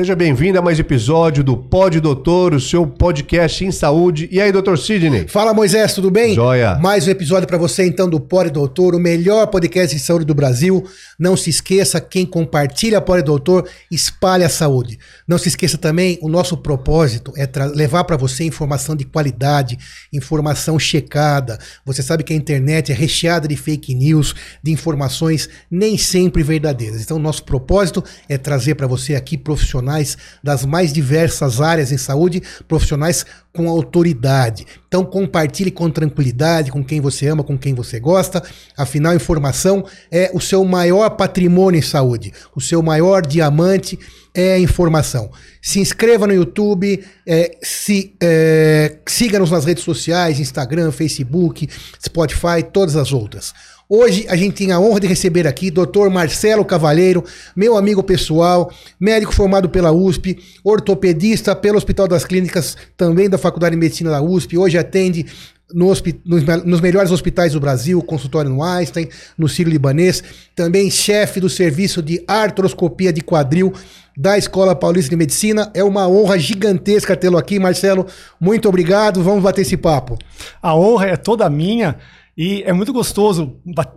[0.00, 4.30] Seja bem-vindo a mais um episódio do Pod Doutor, o seu podcast em saúde.
[4.32, 5.28] E aí, doutor Sidney?
[5.28, 6.34] Fala, Moisés, tudo bem?
[6.34, 6.76] Joia.
[6.76, 10.34] Mais um episódio para você, então, do Pod Doutor, o melhor podcast de saúde do
[10.34, 10.82] Brasil.
[11.18, 14.98] Não se esqueça, quem compartilha Pod Doutor, espalha a saúde.
[15.28, 19.76] Não se esqueça também, o nosso propósito é levar para você informação de qualidade,
[20.10, 21.58] informação checada.
[21.84, 27.02] Você sabe que a internet é recheada de fake news, de informações nem sempre verdadeiras.
[27.02, 31.98] Então, nosso propósito é trazer para você aqui profissionais profissionais das mais diversas áreas em
[31.98, 34.66] saúde, profissionais com autoridade.
[34.86, 38.42] Então compartilhe com tranquilidade com quem você ama, com quem você gosta.
[38.76, 43.98] Afinal, informação é o seu maior patrimônio em saúde, o seu maior diamante
[44.32, 45.30] é a informação.
[45.60, 51.68] Se inscreva no YouTube, é, se, é, siga-nos nas redes sociais, Instagram, Facebook,
[52.00, 53.52] Spotify, todas as outras.
[53.92, 56.08] Hoje a gente tem a honra de receber aqui Dr.
[56.12, 57.24] Marcelo Cavalheiro,
[57.56, 63.74] meu amigo pessoal, médico formado pela USP, ortopedista pelo Hospital das Clínicas, também da Faculdade
[63.74, 64.56] de Medicina da USP.
[64.56, 65.26] Hoje atende
[65.74, 70.22] no nos, nos, melhores hospitais do Brasil, consultório no Einstein, no Sírio Libanês,
[70.54, 73.72] também chefe do serviço de artroscopia de quadril
[74.16, 75.68] da Escola Paulista de Medicina.
[75.74, 78.06] É uma honra gigantesca tê-lo aqui, Marcelo.
[78.40, 79.20] Muito obrigado.
[79.20, 80.16] Vamos bater esse papo.
[80.62, 81.96] A honra é toda minha.
[82.42, 83.54] E é muito gostoso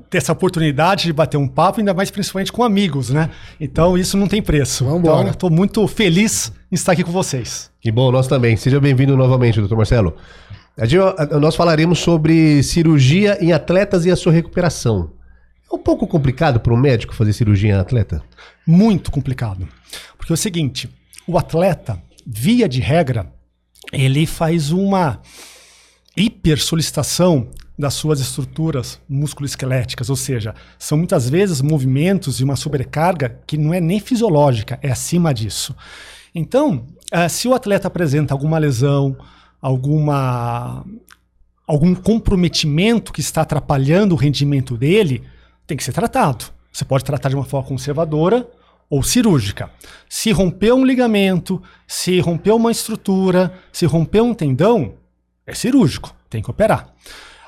[0.09, 3.29] ter essa oportunidade de bater um papo, ainda mais principalmente com amigos, né?
[3.57, 4.83] Então isso não tem preço.
[4.83, 5.21] Vamos embora.
[5.21, 7.71] Então estou muito feliz em estar aqui com vocês.
[7.79, 8.57] Que bom, nós também.
[8.57, 10.17] Seja bem-vindo novamente, doutor Marcelo.
[11.39, 15.13] Nós falaremos sobre cirurgia em atletas e a sua recuperação.
[15.71, 18.21] É um pouco complicado para um médico fazer cirurgia em atleta?
[18.67, 19.65] Muito complicado.
[20.17, 20.89] Porque é o seguinte,
[21.25, 23.31] o atleta, via de regra,
[23.93, 25.21] ele faz uma
[26.17, 33.57] hipersolicitação das suas estruturas musculoesqueléticas, ou seja, são muitas vezes movimentos e uma sobrecarga que
[33.57, 35.75] não é nem fisiológica, é acima disso.
[36.35, 39.17] Então, uh, se o atleta apresenta alguma lesão,
[39.61, 40.85] alguma
[41.65, 45.23] algum comprometimento que está atrapalhando o rendimento dele,
[45.65, 46.45] tem que ser tratado.
[46.71, 48.47] Você pode tratar de uma forma conservadora
[48.89, 49.71] ou cirúrgica.
[50.09, 54.95] Se rompeu um ligamento, se rompeu uma estrutura, se rompeu um tendão,
[55.47, 56.93] é cirúrgico, tem que operar.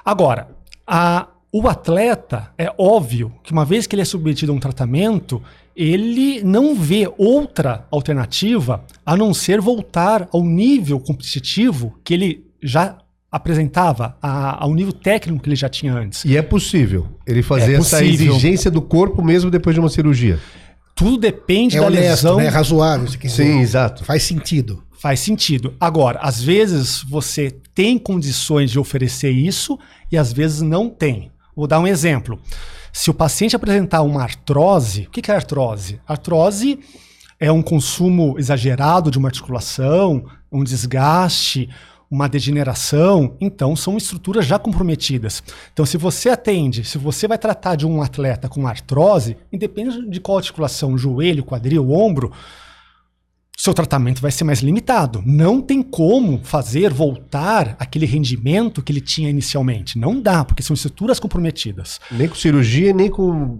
[0.05, 0.49] Agora,
[0.85, 5.41] a, o atleta, é óbvio que uma vez que ele é submetido a um tratamento,
[5.75, 12.99] ele não vê outra alternativa a não ser voltar ao nível competitivo que ele já
[13.31, 16.23] apresentava, a, ao nível técnico que ele já tinha antes.
[16.23, 20.39] E é possível ele fazer é essa exigência do corpo mesmo depois de uma cirurgia?
[20.95, 22.39] Tudo depende é da honesto, lesão.
[22.39, 23.07] É razoável.
[23.07, 23.43] Se quiser.
[23.43, 24.05] Sim, exato.
[24.05, 24.81] Faz sentido.
[24.97, 25.73] Faz sentido.
[25.79, 29.77] Agora, às vezes você tem condições de oferecer isso
[30.11, 31.31] e às vezes não tem.
[31.55, 32.39] Vou dar um exemplo.
[32.91, 35.99] Se o paciente apresentar uma artrose, o que é artrose?
[36.07, 36.79] Artrose
[37.39, 41.69] é um consumo exagerado de uma articulação, um desgaste,
[42.09, 45.43] uma degeneração, então são estruturas já comprometidas.
[45.73, 50.19] Então, se você atende, se você vai tratar de um atleta com artrose, independente de
[50.19, 52.31] qual articulação, joelho, quadril, ombro,
[53.57, 55.23] seu tratamento vai ser mais limitado.
[55.25, 59.97] Não tem como fazer voltar aquele rendimento que ele tinha inicialmente.
[59.97, 61.99] Não dá, porque são estruturas comprometidas.
[62.11, 63.59] Nem com cirurgia, nem com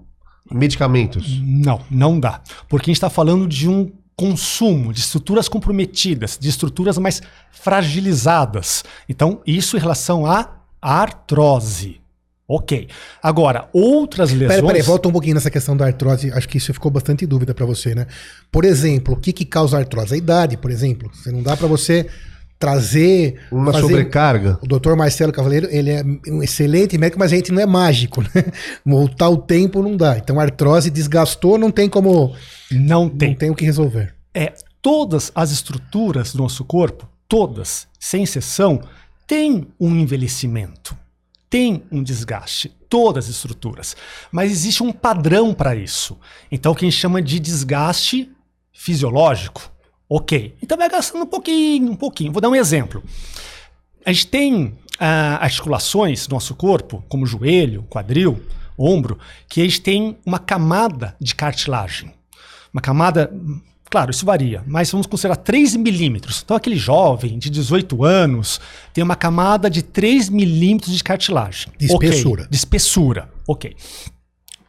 [0.50, 1.40] medicamentos.
[1.40, 2.40] Não, não dá.
[2.68, 7.20] Porque a gente está falando de um consumo, de estruturas comprometidas, de estruturas mais
[7.50, 8.84] fragilizadas.
[9.08, 12.00] Então, isso em relação à artrose.
[12.48, 12.88] Ok.
[13.20, 14.48] Agora, outras lesões.
[14.48, 16.30] Peraí, peraí, volta um pouquinho nessa questão da artrose.
[16.32, 18.06] Acho que isso ficou bastante dúvida para você, né?
[18.52, 20.14] Por exemplo, o que, que causa artrose?
[20.14, 21.10] A idade, por exemplo.
[21.12, 22.06] Você não dá para você
[22.56, 23.88] trazer uma fazer...
[23.88, 24.58] sobrecarga.
[24.62, 28.22] O doutor Marcelo Cavaleiro, ele é um excelente médico, mas a gente não é mágico,
[28.34, 28.44] né?
[28.84, 30.16] Voltar o tempo não dá.
[30.16, 32.32] Então a artrose desgastou, não tem como
[32.70, 33.30] não tem.
[33.30, 34.14] Não tem o que resolver.
[34.32, 38.80] É, todas as estruturas do nosso corpo, todas, sem exceção,
[39.26, 40.96] têm um envelhecimento
[41.48, 43.96] tem um desgaste, todas as estruturas,
[44.30, 46.18] mas existe um padrão para isso.
[46.50, 48.30] Então, o que gente chama de desgaste
[48.72, 49.72] fisiológico.
[50.08, 52.32] Ok, então vai gastando um pouquinho, um pouquinho.
[52.32, 53.02] Vou dar um exemplo.
[54.04, 58.40] A gente tem ah, articulações do nosso corpo, como joelho, quadril,
[58.78, 62.14] ombro, que a gente tem uma camada de cartilagem.
[62.72, 63.32] Uma camada
[63.88, 66.42] Claro, isso varia, mas vamos considerar 3 milímetros.
[66.44, 68.60] Então, aquele jovem de 18 anos
[68.92, 71.68] tem uma camada de 3 milímetros de cartilagem.
[71.78, 72.42] De espessura.
[72.42, 72.50] Okay.
[72.50, 73.76] De espessura, ok.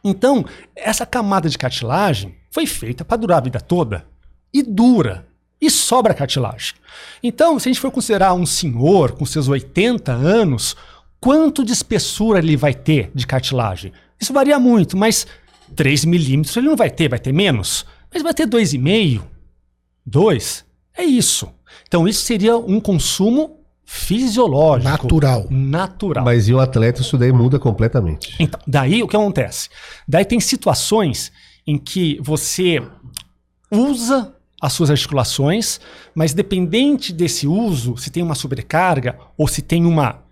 [0.04, 0.44] Então,
[0.74, 4.06] essa camada de cartilagem foi feita para durar a vida toda.
[4.54, 5.26] E dura.
[5.60, 6.74] E sobra cartilagem.
[7.20, 10.76] Então, se a gente for considerar um senhor com seus 80 anos,
[11.20, 13.92] quanto de espessura ele vai ter de cartilagem?
[14.20, 15.26] Isso varia muito, mas
[15.74, 17.84] 3 milímetros ele não vai ter, vai ter menos.
[18.12, 19.22] Mas vai ter 2,5,
[20.10, 20.64] Dois,
[20.96, 21.52] é isso.
[21.86, 24.90] Então, isso seria um consumo fisiológico.
[24.90, 25.46] Natural.
[25.50, 26.24] Natural.
[26.24, 28.34] Mas e o atleta, isso daí muda completamente.
[28.40, 29.68] Então, daí o que acontece?
[30.06, 31.30] Daí tem situações
[31.66, 32.82] em que você
[33.70, 35.78] usa as suas articulações,
[36.14, 40.22] mas dependente desse uso, se tem uma sobrecarga ou se tem uma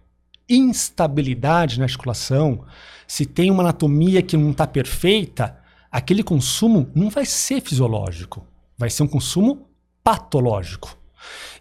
[0.48, 2.64] instabilidade na articulação,
[3.06, 5.65] se tem uma anatomia que não está perfeita,
[5.96, 8.46] aquele consumo não vai ser fisiológico,
[8.76, 9.66] vai ser um consumo
[10.04, 10.94] patológico.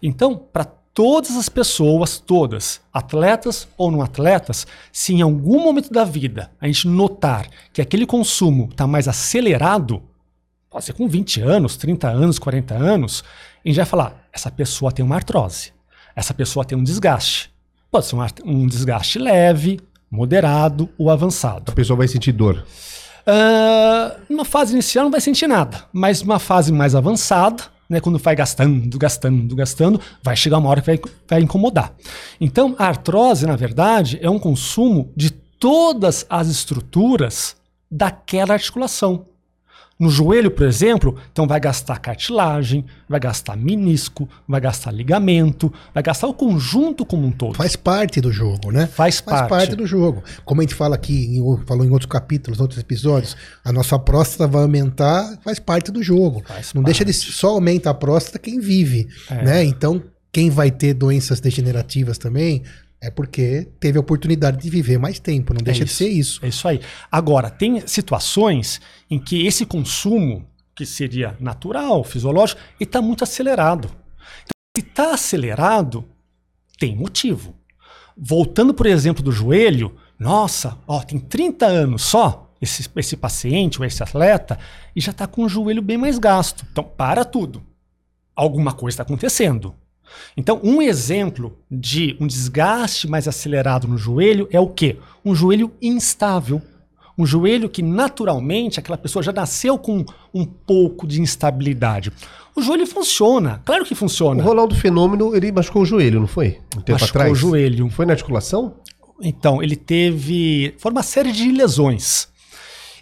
[0.02, 6.04] Então, para todas as pessoas, todas, atletas ou não atletas, se em algum momento da
[6.04, 10.02] vida a gente notar que aquele consumo está mais acelerado,
[10.68, 13.24] pode ser com 20 anos, 30 anos, 40 anos,
[13.64, 15.72] a gente vai falar: essa pessoa tem uma artrose,
[16.14, 17.50] essa pessoa tem um desgaste.
[17.90, 19.80] Pode ser um, um desgaste leve,
[20.10, 21.72] moderado ou avançado.
[21.72, 22.62] A pessoa vai sentir dor.
[23.28, 28.18] Uh, numa fase inicial não vai sentir nada, mas numa fase mais avançada, né, quando
[28.18, 31.92] vai gastando, gastando, gastando, vai chegar uma hora que vai, vai incomodar.
[32.40, 37.56] Então, a artrose, na verdade, é um consumo de todas as estruturas
[37.90, 39.26] daquela articulação.
[39.98, 46.02] No joelho, por exemplo, então vai gastar cartilagem, vai gastar menisco, vai gastar ligamento, vai
[46.02, 47.56] gastar o conjunto como um todo.
[47.56, 48.86] Faz parte do jogo, né?
[48.86, 49.48] Faz, Faz parte.
[49.48, 50.22] parte do jogo.
[50.44, 54.62] Como a gente fala aqui, falou em outros capítulos, outros episódios, a nossa próstata vai
[54.62, 56.42] aumentar, faz parte do jogo.
[56.46, 57.04] Faz Não parte.
[57.04, 59.42] deixa de só aumenta a próstata quem vive, é.
[59.42, 59.64] né?
[59.64, 62.62] Então, quem vai ter doenças degenerativas também,
[63.00, 66.44] é porque teve a oportunidade de viver mais tempo, não deixa é de ser isso.
[66.44, 66.80] É isso aí.
[67.10, 73.88] Agora, tem situações em que esse consumo, que seria natural, fisiológico, está muito acelerado.
[74.44, 76.04] Então, se está acelerado,
[76.78, 77.54] tem motivo.
[78.16, 83.84] Voltando, por exemplo, do joelho, nossa, ó, tem 30 anos só esse, esse paciente ou
[83.84, 84.58] esse atleta
[84.94, 86.64] e já está com o joelho bem mais gasto.
[86.70, 87.62] Então, para tudo.
[88.34, 89.74] Alguma coisa está acontecendo.
[90.36, 94.96] Então, um exemplo de um desgaste mais acelerado no joelho é o quê?
[95.24, 96.60] Um joelho instável.
[97.18, 100.04] Um joelho que naturalmente aquela pessoa já nasceu com
[100.34, 102.12] um pouco de instabilidade.
[102.54, 104.42] O joelho funciona, claro que funciona.
[104.42, 106.58] O Ronaldo Fenômeno, ele machucou o joelho, não foi?
[106.76, 107.32] Um tempo machucou atrás.
[107.32, 107.88] o joelho.
[107.90, 108.74] Foi na articulação?
[109.20, 110.74] Então, ele teve.
[110.78, 112.28] Foi uma série de lesões.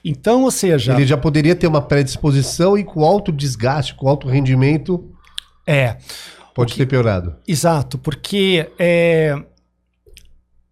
[0.04, 0.92] Então, ou seja.
[0.92, 5.08] Ele já poderia ter uma predisposição e com alto desgaste, com alto rendimento.
[5.66, 5.96] É.
[6.54, 7.36] Pode que, ter piorado.
[7.46, 9.36] Exato, porque é,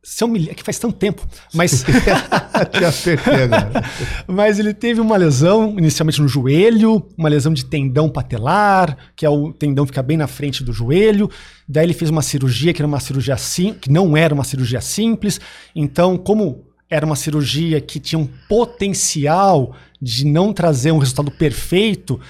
[0.05, 1.85] se eu me, é que faz tanto tempo, mas
[2.77, 3.85] te acertei agora.
[4.27, 9.31] mas ele teve uma lesão inicialmente no joelho, uma lesão de tendão patelar, que é
[9.31, 11.31] o tendão fica bem na frente do joelho.
[11.69, 14.81] Daí ele fez uma cirurgia que era uma cirurgia sim, que não era uma cirurgia
[14.81, 15.41] simples.
[15.75, 22.21] Então, como era uma cirurgia que tinha um potencial de não trazer um resultado perfeito,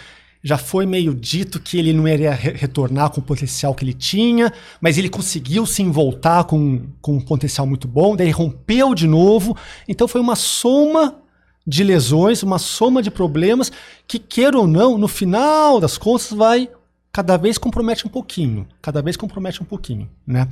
[0.42, 3.92] já foi meio dito que ele não iria re retornar com o potencial que ele
[3.92, 9.06] tinha, mas ele conseguiu se voltar com, com um potencial muito bom, daí rompeu de
[9.06, 9.56] novo.
[9.88, 11.18] Então foi uma soma
[11.64, 13.70] de lesões, uma soma de problemas
[14.06, 16.68] que, queira ou não, no final das contas vai
[17.12, 20.48] cada vez compromete um pouquinho, cada vez compromete um pouquinho, né?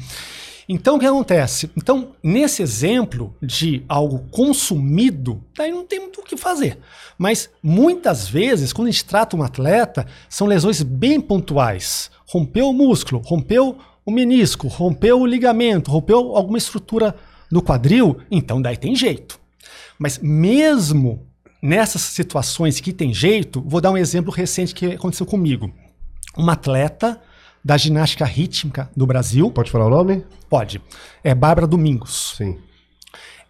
[0.73, 1.69] Então, o que acontece?
[1.77, 6.79] Então, nesse exemplo de algo consumido, daí não tem muito o que fazer.
[7.19, 12.09] Mas, muitas vezes, quando a gente trata um atleta, são lesões bem pontuais.
[12.25, 17.17] Rompeu o músculo, rompeu o menisco, rompeu o ligamento, rompeu alguma estrutura
[17.51, 19.41] do quadril, então daí tem jeito.
[19.99, 21.27] Mas mesmo
[21.61, 25.69] nessas situações que tem jeito, vou dar um exemplo recente que aconteceu comigo.
[26.37, 27.21] Uma atleta
[27.65, 29.51] da ginástica rítmica do Brasil.
[29.51, 30.25] Pode falar o nome?
[30.49, 30.81] Pode.
[31.23, 32.35] É Bárbara Domingos.
[32.37, 32.59] Sim.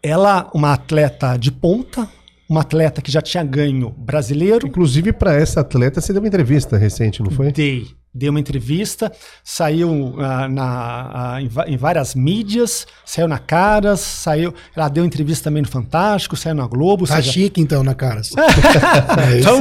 [0.03, 2.09] Ela, uma atleta de ponta,
[2.49, 4.67] uma atleta que já tinha ganho brasileiro.
[4.67, 7.53] Inclusive, para essa atleta, você deu uma entrevista recente, não foi?
[7.53, 7.87] Dei.
[8.13, 9.13] Dei uma entrevista,
[9.45, 14.53] saiu uh, na, uh, em, em, várias mídias, saiu na Caras, saiu.
[14.75, 17.07] Ela deu entrevista também no Fantástico, saiu na Globo.
[17.07, 17.31] Tá seja...
[17.31, 18.33] chique, então, na Caras.
[18.37, 19.61] é, então,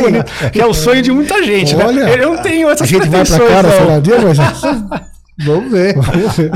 [0.52, 1.86] que é o sonho de muita gente, né?
[1.86, 2.24] Olha, né?
[2.24, 4.38] Eu não tenho essas A gente vai pra Caras falar dia, mas.
[5.42, 5.96] Vamos ver.
[5.96, 6.52] Vamos ver.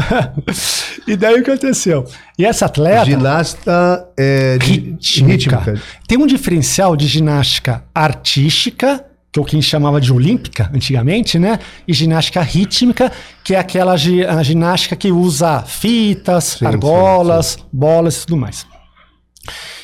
[1.07, 2.05] e daí o que aconteceu?
[2.38, 3.05] E essa atleta.
[3.05, 5.57] Ginasta é, rítmica.
[5.57, 5.81] rítmica.
[6.07, 10.70] Tem um diferencial de ginástica artística, que é o que a gente chamava de olímpica
[10.72, 11.58] antigamente, né?
[11.88, 13.12] E ginástica rítmica,
[13.44, 17.66] que é aquela a ginástica que usa fitas, sim, argolas, sim, sim.
[17.74, 18.68] bolas e tudo mais.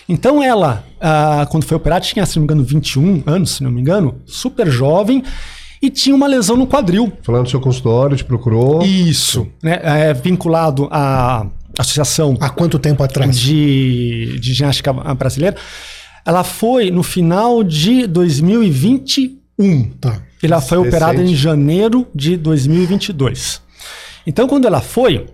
[0.07, 3.71] Então ela, ah, quando foi operada, tinha, se não me engano, 21 anos, se não
[3.71, 5.23] me engano, super jovem
[5.81, 7.11] e tinha uma lesão no quadril.
[7.23, 8.83] Falando do seu consultório, te procurou.
[8.83, 9.79] Isso, né?
[9.81, 12.37] É vinculado à associação.
[12.39, 13.39] Há quanto tempo atrás?
[13.39, 15.57] De, de ginástica brasileira.
[16.23, 19.38] Ela foi no final de 2021.
[19.59, 19.89] 1.
[19.99, 20.21] Tá.
[20.41, 20.95] Ela foi Recente.
[20.95, 23.61] operada em janeiro de 2022.
[24.25, 25.27] Então, quando ela foi,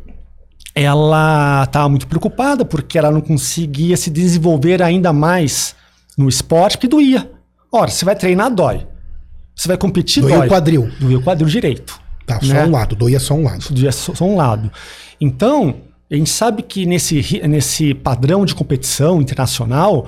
[0.74, 5.76] ela estava muito preocupada porque ela não conseguia se desenvolver ainda mais
[6.18, 7.32] no esporte, porque doía.
[7.72, 8.88] Ora, você vai treinar, dói.
[9.56, 10.48] Você vai competir, Doía dói.
[10.48, 10.92] o quadril.
[11.00, 12.00] Doía o quadril direito.
[12.26, 12.66] Tá, só né?
[12.66, 12.96] um lado.
[12.96, 13.66] Doía só um lado.
[13.70, 14.72] Doía só, só um lado.
[15.22, 15.76] Então,
[16.12, 20.08] a gente sabe que nesse, nesse padrão de competição internacional,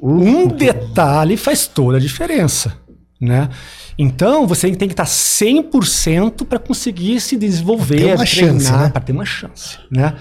[0.00, 2.76] um detalhe faz toda a diferença,
[3.22, 3.48] né?
[3.96, 8.88] Então, você tem que estar 100% para conseguir se desenvolver, treinar, chance, né?
[8.88, 10.14] para ter uma chance, né?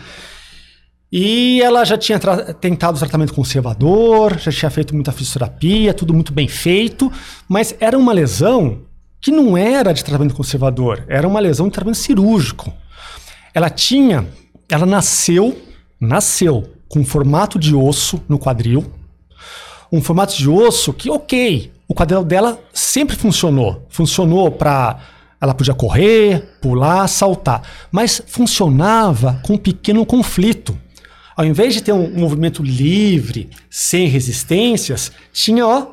[1.12, 6.13] E ela já tinha tra- tentado o tratamento conservador, já tinha feito muita fisioterapia, tudo
[6.13, 7.12] muito bem feito,
[7.50, 8.84] mas era uma lesão
[9.20, 12.72] que não era de tratamento conservador, era uma lesão de tratamento cirúrgico.
[13.53, 14.25] Ela tinha,
[14.70, 15.60] ela nasceu,
[16.00, 18.86] nasceu com formato de osso no quadril,
[19.91, 23.86] um formato de osso que, ok, o quadril dela sempre funcionou.
[23.89, 24.98] Funcionou para.
[25.41, 27.63] Ela podia correr, pular, saltar.
[27.91, 30.77] Mas funcionava com um pequeno conflito.
[31.36, 35.88] Ao invés de ter um movimento livre, sem resistências, tinha, ó,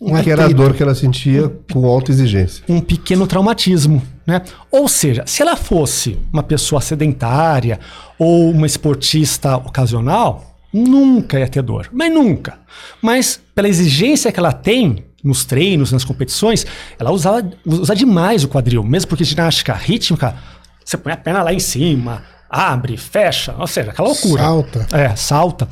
[0.00, 2.62] Um que era a dor que ela sentia com alta exigência.
[2.68, 4.42] um pequeno traumatismo, né?
[4.70, 7.80] Ou seja, se ela fosse uma pessoa sedentária
[8.18, 12.58] ou uma esportista ocasional, nunca ia ter dor, mas nunca.
[13.02, 16.66] Mas pela exigência que ela tem nos treinos, nas competições,
[16.98, 20.36] ela usa, usa demais o quadril, mesmo porque ginástica rítmica,
[20.84, 24.42] você põe a perna lá em cima, abre, fecha, ou seja, aquela loucura.
[24.42, 24.86] Salta.
[24.92, 25.68] É, salta.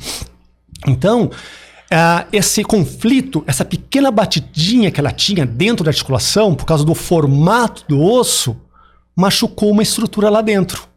[0.87, 1.31] Então,
[1.91, 6.93] ah, esse conflito, essa pequena batidinha que ela tinha dentro da articulação, por causa do
[6.93, 8.55] formato do osso,
[9.15, 10.87] machucou uma estrutura lá dentro.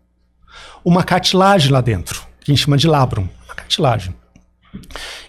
[0.84, 3.26] Uma cartilagem lá dentro, que a gente chama de labrum.
[3.62, 4.14] Cartilagem.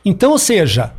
[0.04, 0.94] Então, ou seja,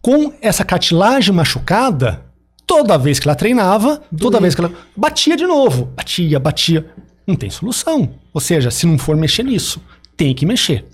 [0.00, 2.24] com essa cartilagem machucada,
[2.66, 6.90] toda vez que ela treinava, toda vez que ela batia de novo, batia, batia,
[7.26, 8.14] não tem solução.
[8.32, 9.82] Ou seja, se não for mexer nisso,
[10.16, 10.84] tem que mexer.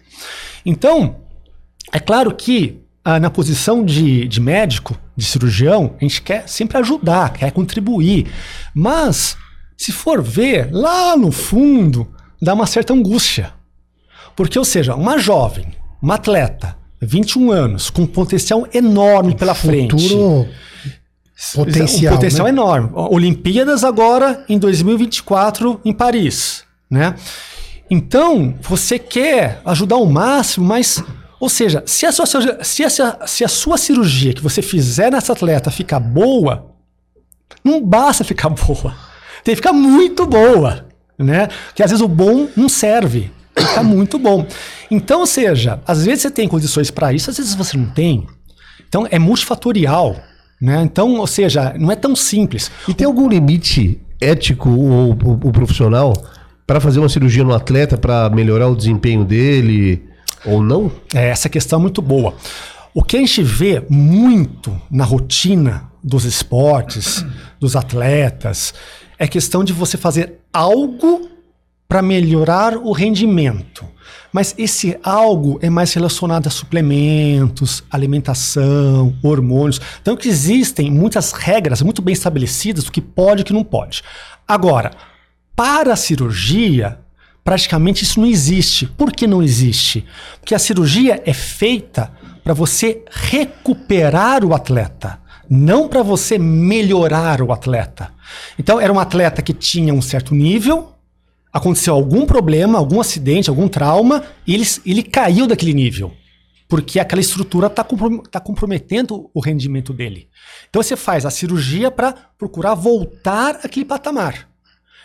[0.65, 1.17] Então,
[1.93, 6.77] é claro que ah, na posição de, de médico, de cirurgião, a gente quer sempre
[6.79, 8.27] ajudar, quer contribuir.
[8.75, 9.37] Mas,
[9.77, 13.53] se for ver, lá no fundo, dá uma certa angústia.
[14.37, 15.67] Porque, ou seja, uma jovem,
[16.01, 19.91] uma atleta, 21 anos, com um potencial enorme pela frente.
[19.93, 20.49] Futuro
[21.55, 22.13] potencial.
[22.15, 22.51] Um potencial né?
[22.51, 22.91] enorme.
[22.95, 27.15] Olimpíadas agora em 2024 em Paris, né?
[27.91, 31.03] Então, você quer ajudar ao máximo, mas
[31.39, 35.11] ou seja, se a sua, cirurgia- se essa- se a sua cirurgia que você fizer
[35.13, 36.75] nessa atleta ficar boa,
[37.63, 38.95] não basta ficar boa.
[39.45, 40.87] Tem que ficar muito boa,
[41.19, 41.49] né?
[41.69, 43.31] Porque às vezes o bom não serve.
[43.59, 44.47] Ficar muito bom.
[44.91, 48.27] Então, ou seja, às vezes você tem condições para isso, às vezes você não tem.
[48.89, 50.17] Então, é multifatorial,
[50.61, 50.83] né?
[50.83, 52.71] Então, ou seja, não é tão simples.
[52.87, 56.13] E tem algum limite ético ou profissional
[56.67, 60.03] para fazer uma cirurgia no atleta para melhorar o desempenho dele
[60.45, 60.91] ou não?
[61.15, 62.35] É, essa questão é muito boa.
[62.95, 67.25] O que a gente vê muito na rotina dos esportes,
[67.61, 68.73] dos atletas,
[69.19, 71.29] é questão de você fazer algo
[71.89, 73.87] para melhorar o rendimento.
[74.33, 79.81] Mas esse algo é mais relacionado a suplementos, alimentação, hormônios.
[80.03, 84.03] Então que existem muitas regras muito bem estabelecidas do que pode e que não pode.
[84.47, 84.91] Agora,
[85.55, 86.99] para a cirurgia,
[87.43, 88.87] praticamente isso não existe.
[88.87, 90.05] Por que não existe?
[90.41, 92.13] Porque a cirurgia é feita
[92.45, 98.11] para você recuperar o atleta, não para você melhorar o atleta.
[98.59, 100.96] Então, era um atleta que tinha um certo nível,
[101.57, 106.13] aconteceu algum problema, algum acidente, algum trauma, e ele, ele caiu daquele nível.
[106.69, 110.29] Porque aquela estrutura está comprometendo o rendimento dele.
[110.69, 114.49] Então você faz a cirurgia para procurar voltar àquele patamar.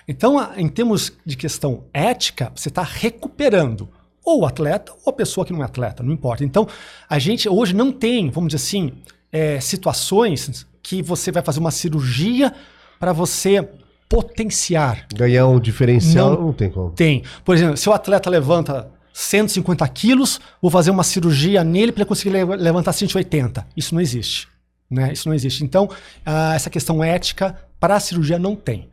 [0.07, 3.87] Então, em termos de questão ética, você está recuperando
[4.25, 6.43] ou o atleta ou a pessoa que não é atleta, não importa.
[6.43, 6.67] Então,
[7.07, 8.91] a gente hoje não tem, vamos dizer assim,
[9.31, 12.53] é, situações que você vai fazer uma cirurgia
[12.99, 13.69] para você
[14.11, 15.05] potenciar.
[15.15, 16.53] Ganhar um diferencial não, Não.
[16.53, 16.91] tem como.
[16.91, 17.23] Tem.
[17.45, 22.07] Por exemplo, se o atleta levanta 150 quilos, vou fazer uma cirurgia nele para ele
[22.09, 23.65] conseguir le- levantar 180.
[23.75, 24.47] Isso não existe.
[24.89, 25.13] Né?
[25.13, 25.63] Isso não existe.
[25.63, 25.89] Então,
[26.25, 28.89] ah, essa questão ética para a cirurgia não tem.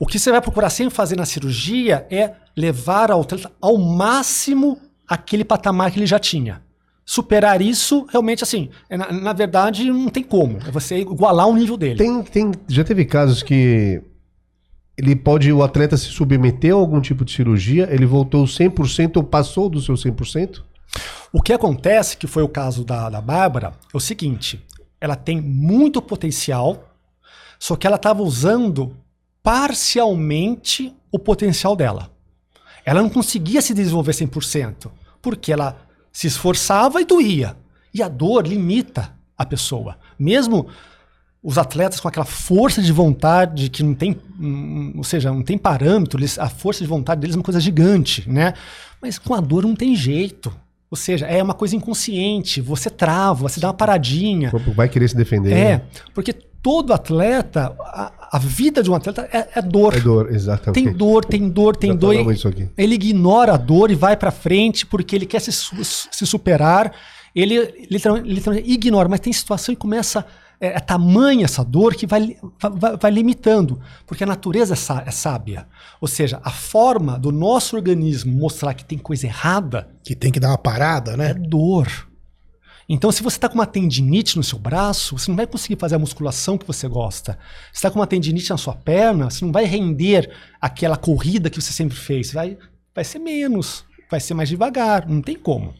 [0.00, 4.78] O que você vai procurar sempre fazer na cirurgia é levar ao atleta ao máximo
[5.06, 6.62] aquele patamar que ele já tinha.
[7.04, 10.58] Superar isso, realmente, assim, é na, na verdade, não tem como.
[10.66, 11.98] É você igualar o nível dele.
[11.98, 14.00] Tem, tem, já teve casos que
[14.96, 19.24] ele pode, o atleta se submeter a algum tipo de cirurgia, ele voltou 100% ou
[19.24, 20.62] passou do seu 100%?
[21.32, 24.62] O que acontece, que foi o caso da, da Bárbara, é o seguinte:
[25.00, 26.94] ela tem muito potencial,
[27.58, 28.94] só que ela estava usando
[29.42, 32.10] parcialmente o potencial dela.
[32.84, 35.76] Ela não conseguia se desenvolver 100%, porque ela
[36.12, 37.56] se esforçava e doía.
[37.94, 39.98] E a dor limita a pessoa.
[40.18, 40.68] Mesmo
[41.42, 45.58] os atletas com aquela força de vontade que não tem, hum, ou seja, não tem
[45.58, 48.54] parâmetro, eles, a força de vontade deles é uma coisa gigante, né?
[49.00, 50.54] Mas com a dor não tem jeito.
[50.88, 54.48] Ou seja, é uma coisa inconsciente, você trava, você dá uma paradinha.
[54.48, 55.52] O corpo vai querer se defender.
[55.52, 55.82] É, né?
[56.14, 59.96] porque todo atleta, a, a vida de um atleta é, é dor.
[59.96, 60.84] É dor, exatamente.
[60.84, 62.30] Tem dor, tem dor, tem Já dor.
[62.46, 62.68] aqui.
[62.76, 66.92] Ele ignora a dor e vai pra frente porque ele quer se, se superar.
[67.34, 70.24] Ele literalmente, literalmente ignora, mas tem situação e começa.
[70.62, 75.10] É, é tamanha essa dor que vai, vai, vai limitando, porque a natureza é, é
[75.10, 75.66] sábia.
[76.00, 80.38] Ou seja, a forma do nosso organismo mostrar que tem coisa errada Que tem que
[80.38, 81.34] dar uma parada, é né?
[81.34, 81.88] dor.
[82.88, 85.96] Então, se você está com uma tendinite no seu braço, você não vai conseguir fazer
[85.96, 87.38] a musculação que você gosta.
[87.72, 91.60] Se está com uma tendinite na sua perna, você não vai render aquela corrida que
[91.60, 92.32] você sempre fez.
[92.32, 92.56] Vai,
[92.94, 95.74] vai ser menos, vai ser mais devagar, não tem como.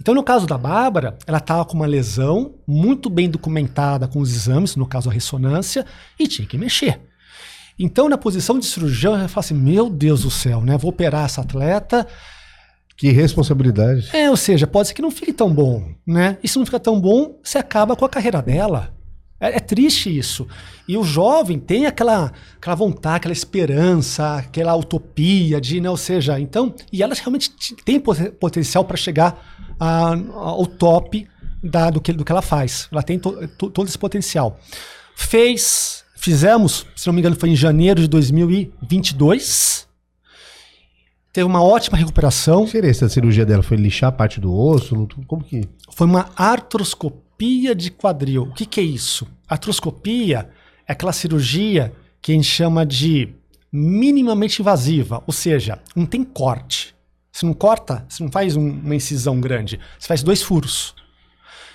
[0.00, 4.32] Então, no caso da Bárbara, ela estava com uma lesão muito bem documentada com os
[4.34, 5.84] exames, no caso a ressonância,
[6.18, 7.00] e tinha que mexer.
[7.78, 10.76] Então, na posição de cirurgião, eu falo assim: meu Deus do céu, né?
[10.78, 12.06] Vou operar essa atleta,
[12.96, 14.08] Que responsabilidade.
[14.12, 16.38] é, ou seja, pode ser que não fique tão bom, né?
[16.42, 18.92] E se não fica tão bom, você acaba com a carreira dela.
[19.40, 20.48] É, é triste isso.
[20.88, 25.88] E o jovem tem aquela, aquela vontade, aquela esperança, aquela utopia de, né?
[25.90, 27.50] Ou seja, então, e ela realmente
[27.84, 31.26] tem poten- potencial para chegar a- ao top
[31.62, 32.88] da- do, que, do que ela faz.
[32.92, 34.58] Ela tem to- to- todo esse potencial.
[35.16, 39.86] Fez, fizemos, se não me engano, foi em janeiro de 2022.
[41.32, 42.64] Teve uma ótima recuperação.
[42.64, 43.62] Que seria essa cirurgia dela?
[43.62, 45.06] Foi lixar a parte do osso?
[45.26, 45.62] Como que.
[45.92, 48.42] Foi uma artroscopia de quadril.
[48.44, 49.26] O que, que é isso?
[49.48, 50.48] Artroscopia
[50.86, 53.28] é aquela cirurgia que a gente chama de
[53.70, 56.94] minimamente invasiva, ou seja, não tem corte.
[57.38, 60.92] Você não corta, você não faz um- uma incisão grande, você faz dois furos.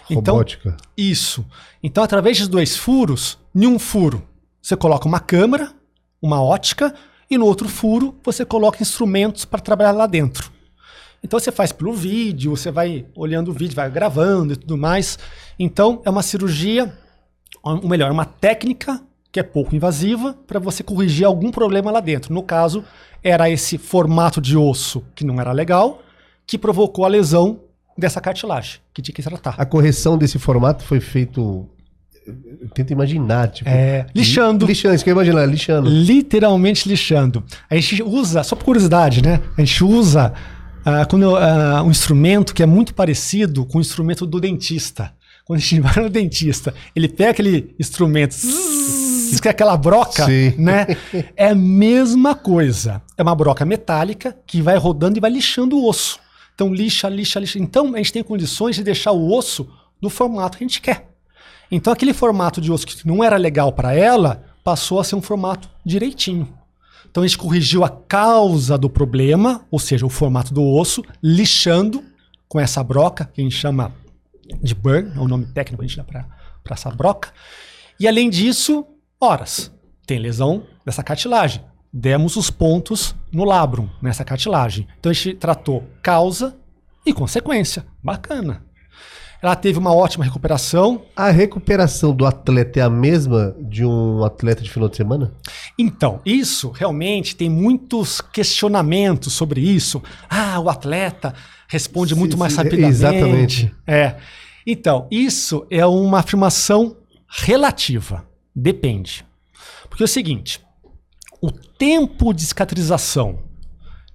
[0.09, 0.75] Então, Robótica.
[0.97, 1.45] isso.
[1.81, 4.27] Então, através de dois furos, em um furo
[4.61, 5.71] você coloca uma câmera,
[6.21, 6.93] uma ótica,
[7.29, 10.51] e no outro furo você coloca instrumentos para trabalhar lá dentro.
[11.23, 15.17] Então você faz pelo vídeo, você vai olhando o vídeo, vai gravando e tudo mais.
[15.57, 16.93] Então é uma cirurgia,
[17.61, 19.01] ou melhor, é uma técnica
[19.33, 22.31] que é pouco invasiva para você corrigir algum problema lá dentro.
[22.31, 22.85] No caso,
[23.23, 26.03] era esse formato de osso que não era legal,
[26.45, 27.61] que provocou a lesão
[27.97, 29.55] dessa cartilagem, que tinha que tratar.
[29.57, 31.67] A correção desse formato foi feito.
[32.27, 33.67] Eu tento imaginar, tipo.
[33.67, 34.67] É, lixando.
[34.67, 35.89] Lixando, isso que eu ia imaginar, lixando.
[35.89, 37.43] Literalmente lixando.
[37.67, 39.41] A gente usa, só por curiosidade, né?
[39.57, 40.31] A gente usa
[40.85, 45.11] ah, quando, ah, um instrumento que é muito parecido com o instrumento do dentista.
[45.43, 49.02] Quando a gente vai no dentista, ele pega aquele instrumento, zzz,
[49.41, 50.53] que é aquela broca, Sim.
[50.57, 50.87] né?
[51.35, 53.01] É a mesma coisa.
[53.17, 56.19] É uma broca metálica que vai rodando e vai lixando o osso.
[56.55, 57.59] Então lixa, lixa, lixa.
[57.59, 59.69] Então a gente tem condições de deixar o osso
[60.01, 61.09] no formato que a gente quer.
[61.71, 65.21] Então aquele formato de osso que não era legal para ela passou a ser um
[65.21, 66.53] formato direitinho.
[67.09, 72.03] Então a gente corrigiu a causa do problema, ou seja, o formato do osso, lixando
[72.47, 73.91] com essa broca, que a gente chama
[74.61, 77.31] de burn, é o nome técnico que a gente dá para essa broca.
[77.99, 78.85] E além disso,
[79.23, 79.71] horas,
[80.05, 81.63] tem lesão dessa cartilagem.
[81.91, 84.87] Demos os pontos no labrum, nessa cartilagem.
[84.99, 86.55] Então a gente tratou causa
[87.05, 87.85] e consequência.
[88.03, 88.63] Bacana.
[89.43, 91.03] Ela teve uma ótima recuperação.
[91.13, 95.33] A recuperação do atleta é a mesma de um atleta de final de semana?
[95.77, 100.01] Então, isso realmente tem muitos questionamentos sobre isso.
[100.29, 101.33] Ah, o atleta
[101.67, 102.89] responde Sim, muito mais sim, rapidamente.
[102.89, 103.75] exatamente.
[103.85, 104.15] É.
[104.65, 106.95] Então, isso é uma afirmação
[107.27, 108.25] relativa.
[108.55, 109.25] Depende.
[109.89, 110.61] Porque é o seguinte:
[111.41, 113.39] o tempo de cicatrização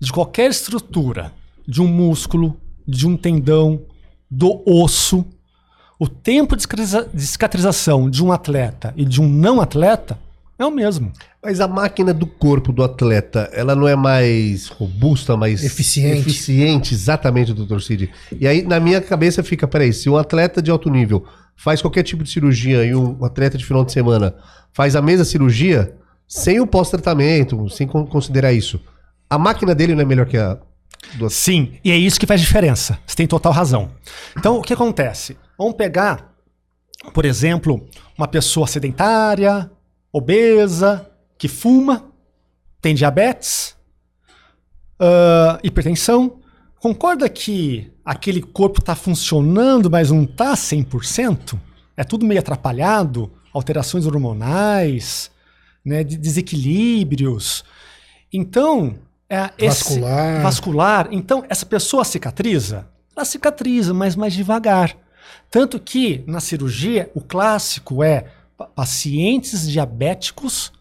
[0.00, 1.32] de qualquer estrutura,
[1.66, 3.82] de um músculo, de um tendão,
[4.30, 5.24] do osso,
[5.98, 10.18] o tempo de cicatriza- de cicatrização de um atleta e de um não atleta
[10.58, 11.12] é o mesmo.
[11.42, 16.20] Mas a máquina do corpo do atleta, ela não é mais robusta, mais Eficiente.
[16.20, 18.10] eficiente, exatamente, doutor Cid.
[18.38, 21.24] E aí, na minha cabeça, fica, peraí, se um atleta de alto nível
[21.58, 24.34] faz qualquer tipo de cirurgia e um atleta de final de semana
[24.72, 25.94] faz a mesma cirurgia,
[26.26, 28.80] sem o pós-tratamento, sem con- considerar isso,
[29.28, 30.58] a máquina dele não é melhor que a
[31.14, 32.98] do Sim, e é isso que faz diferença.
[33.06, 33.90] Você tem total razão.
[34.36, 35.36] Então, o que acontece?
[35.56, 36.34] Vamos pegar,
[37.14, 39.70] por exemplo, uma pessoa sedentária,
[40.12, 42.06] obesa, que fuma,
[42.80, 43.76] tem diabetes,
[44.98, 46.37] ah, hipertensão.
[46.80, 51.58] Concorda que aquele corpo está funcionando, mas não está 100%?
[51.96, 55.32] é tudo meio atrapalhado, alterações hormonais,
[55.84, 57.64] né, de desequilíbrios.
[58.32, 58.94] Então,
[59.28, 60.42] é esse- Vascular.
[60.42, 61.08] vascular.
[61.10, 62.86] Então, essa pessoa cicatriza?
[63.16, 64.96] Ela cicatriza, mas mais devagar.
[65.50, 70.72] Tanto que na cirurgia, o clássico é pa- pacientes diabéticos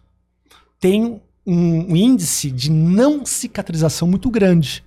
[0.78, 4.84] têm um índice de não cicatrização muito grande,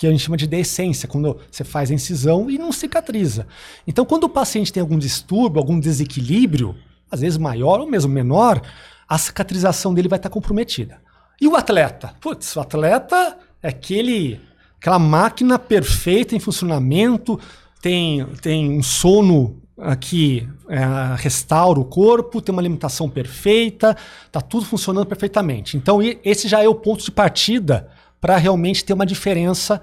[0.00, 3.46] que a gente chama de deessência, quando você faz a incisão e não cicatriza.
[3.86, 6.74] Então, quando o paciente tem algum distúrbio, algum desequilíbrio,
[7.10, 8.62] às vezes maior ou mesmo menor,
[9.06, 11.02] a cicatrização dele vai estar comprometida.
[11.38, 12.14] E o atleta?
[12.18, 14.40] Putz, o atleta é aquele,
[14.80, 17.38] aquela máquina perfeita em funcionamento,
[17.82, 19.60] tem, tem um sono
[20.00, 20.80] que é,
[21.16, 23.94] restaura o corpo, tem uma alimentação perfeita,
[24.32, 25.76] tá tudo funcionando perfeitamente.
[25.76, 27.86] Então, esse já é o ponto de partida
[28.20, 29.80] para realmente ter uma diferença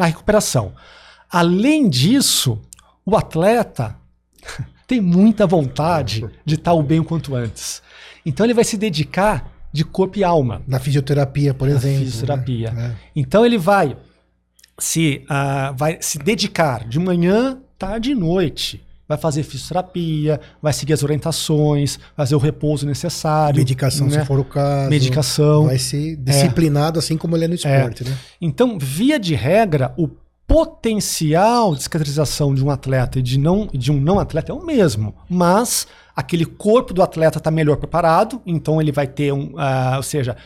[0.00, 0.72] na recuperação.
[1.30, 2.58] Além disso,
[3.04, 3.96] o atleta
[4.88, 7.82] tem muita vontade de estar o bem o quanto antes.
[8.24, 11.98] Então ele vai se dedicar de corpo e alma Na fisioterapia, por na exemplo.
[12.00, 12.70] fisioterapia.
[12.72, 12.96] né?
[13.14, 13.94] Então ele vai
[14.78, 18.82] se, ah, vai se dedicar de manhã, tarde e noite.
[19.10, 23.58] Vai fazer fisioterapia, vai seguir as orientações, fazer o repouso necessário.
[23.58, 24.20] Medicação, né?
[24.20, 24.88] se for o caso.
[24.88, 25.66] Medicação.
[25.66, 28.16] Vai ser disciplinado, assim como ele é no esporte, né?
[28.40, 30.08] Então, via de regra, o
[30.46, 34.64] potencial de cicatrização de um atleta e de, não, de um não atleta é o
[34.64, 39.94] mesmo, mas aquele corpo do atleta está melhor preparado, então ele vai ter um, ah,
[39.96, 40.36] ou seja,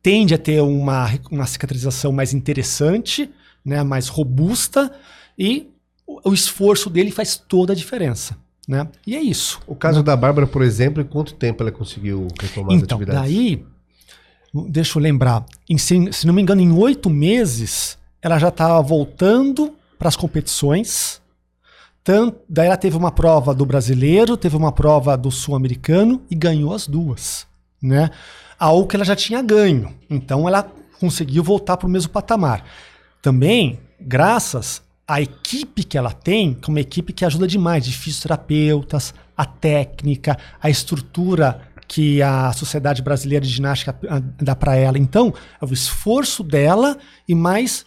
[0.00, 3.28] tende a ter uma, uma cicatrização mais interessante,
[3.64, 4.92] né, mais robusta
[5.36, 5.73] e
[6.06, 8.36] o, o esforço dele faz toda a diferença,
[8.68, 8.88] né?
[9.06, 9.60] E é isso.
[9.66, 13.22] O caso da Bárbara, por exemplo, em quanto tempo ela conseguiu retomar as Então, atividades?
[13.32, 13.64] daí,
[14.68, 18.80] deixa eu lembrar, em, se, se não me engano, em oito meses, ela já estava
[18.82, 21.20] voltando para as competições.
[22.02, 26.74] Tanto, daí ela teve uma prova do brasileiro, teve uma prova do sul-americano e ganhou
[26.74, 27.46] as duas,
[27.82, 28.10] né?
[28.58, 29.92] Algo que ela já tinha ganho.
[30.08, 32.64] Então ela conseguiu voltar para o mesmo patamar.
[33.22, 37.92] Também, graças à equipe que ela tem, que é uma equipe que ajuda demais, de
[37.92, 43.94] fisioterapeutas, a técnica, a estrutura que a Sociedade Brasileira de Ginástica
[44.40, 44.98] dá para ela.
[44.98, 47.84] Então, é o esforço dela e mais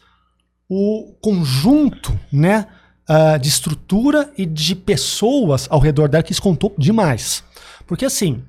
[0.69, 2.67] o conjunto, né,
[3.08, 7.43] ah, de estrutura e de pessoas ao redor dela que isso contou demais.
[7.86, 8.43] Porque assim,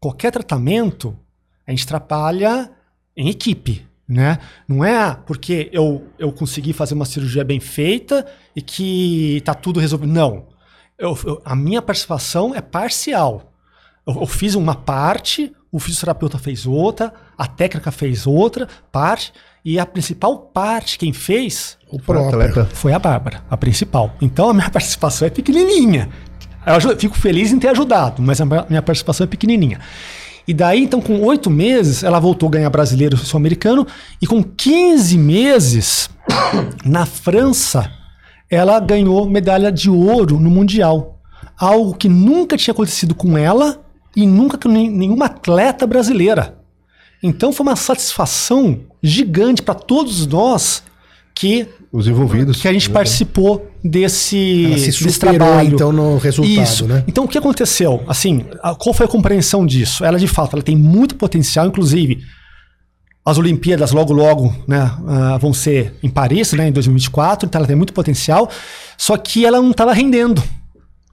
[0.00, 1.16] qualquer tratamento
[1.66, 2.70] a gente trabalha
[3.16, 4.38] em equipe, né?
[4.68, 9.80] Não é porque eu, eu consegui fazer uma cirurgia bem feita e que tá tudo
[9.80, 10.12] resolvido.
[10.12, 10.44] Não.
[10.98, 13.52] Eu- eu- a minha participação é parcial.
[14.06, 19.32] Eu, eu fiz uma parte, o fisioterapeuta fez outra, a técnica fez outra parte,
[19.64, 22.66] e a principal parte, quem fez, O Foi próprio.
[22.72, 24.14] foi a Bárbara, a principal.
[24.20, 26.08] Então a minha participação é pequenininha.
[26.66, 29.80] Eu fico feliz em ter ajudado, mas a minha- minha participação é pequenininha.
[30.46, 33.86] E daí, então, com oito meses, ela voltou a ganhar brasileiro e sul-americano.
[34.20, 36.10] E com 15 meses,
[36.84, 37.90] na França,
[38.50, 41.20] ela ganhou medalha de ouro no Mundial.
[41.56, 43.84] Algo que nunca tinha acontecido com ela
[44.16, 46.58] e nunca com nen- nenhuma atleta brasileira.
[47.22, 50.82] Então foi uma satisfação gigante para todos nós
[51.34, 52.60] que Os envolvidos.
[52.60, 55.74] que a gente participou desse, Ela se desse superou, trabalho.
[55.74, 56.86] então, no resultado, Isso.
[56.86, 57.04] né?
[57.06, 58.02] Então, o que aconteceu?
[58.08, 60.02] Assim, a- qual foi a compreensão disso?
[60.04, 62.22] Ela, de fato, ela tem muito potencial, inclusive
[63.24, 67.68] as Olimpíadas logo, logo, né, ah, vão ser em Paris, né, em 2024, então ela
[67.68, 68.48] tem muito potencial,
[68.98, 70.42] só que ela não estava rendendo.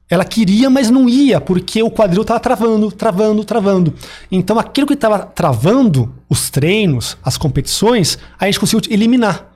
[0.10, 3.94] Ela queria, mas não ia, porque o quadril estava travando, travando, travando.
[4.32, 9.49] Então, aquilo que estava travando os treinos, as competições, a gente conseguiu eliminar.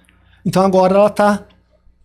[0.45, 1.43] Então, agora ela está,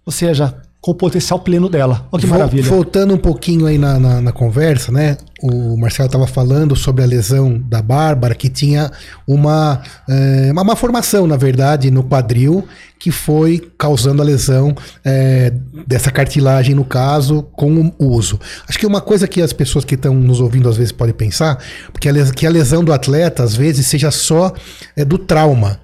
[0.07, 2.07] ou seja, com o potencial pleno dela.
[2.13, 2.63] Olha que Vol- maravilha.
[2.71, 5.17] Voltando um pouquinho aí na, na, na conversa, né?
[5.43, 8.91] O Marcelo estava falando sobre a lesão da Bárbara, que tinha
[9.27, 12.67] uma, eh, uma má formação, na verdade, no quadril,
[12.99, 14.75] que foi causando a lesão
[15.05, 15.53] eh,
[15.87, 18.39] dessa cartilagem, no caso, com o uso.
[18.69, 21.59] Acho que uma coisa que as pessoas que estão nos ouvindo às vezes podem pensar,
[21.93, 24.53] porque a les- que a lesão do atleta, às vezes, seja só
[24.97, 25.81] eh, do trauma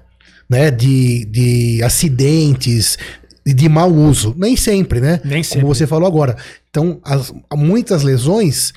[0.49, 2.97] né, de, de acidentes
[3.45, 4.33] e de mau uso.
[4.37, 5.19] Nem sempre, né?
[5.23, 5.67] Nem Como sempre.
[5.67, 6.35] você falou agora.
[6.69, 8.73] Então, as- muitas lesões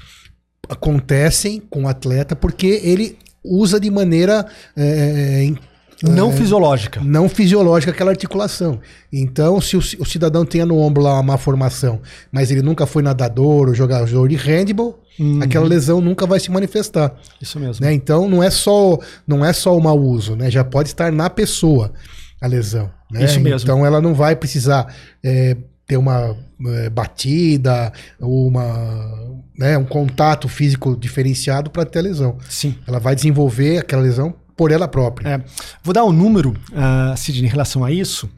[0.69, 5.59] acontecem com o atleta porque ele usa de maneira é, em-
[6.03, 7.01] Não fisiológica.
[7.03, 8.79] não fisiológica aquela articulação.
[9.13, 12.01] Então, se o, o cidadão tenha no ombro lá uma má formação,
[12.31, 15.43] mas ele nunca foi nadador ou jogador de handball, Uhum.
[15.43, 17.85] aquela lesão nunca vai se manifestar Isso mesmo.
[17.85, 17.93] né?
[17.93, 20.51] Então não é só não é só o mau uso, né?
[20.51, 21.93] Já pode estar na pessoa
[22.41, 22.91] a lesão.
[23.11, 23.25] Né?
[23.25, 23.65] Isso mesmo.
[23.65, 30.49] Então ela não vai precisar é, ter uma é, batida ou uma né, um contato
[30.49, 32.39] físico diferenciado para ter a lesão.
[32.49, 32.77] Sim.
[32.87, 35.29] Ela vai desenvolver aquela lesão por ela própria.
[35.29, 35.45] É,
[35.83, 38.31] vou dar um número, uh, Sidney, em relação a isso.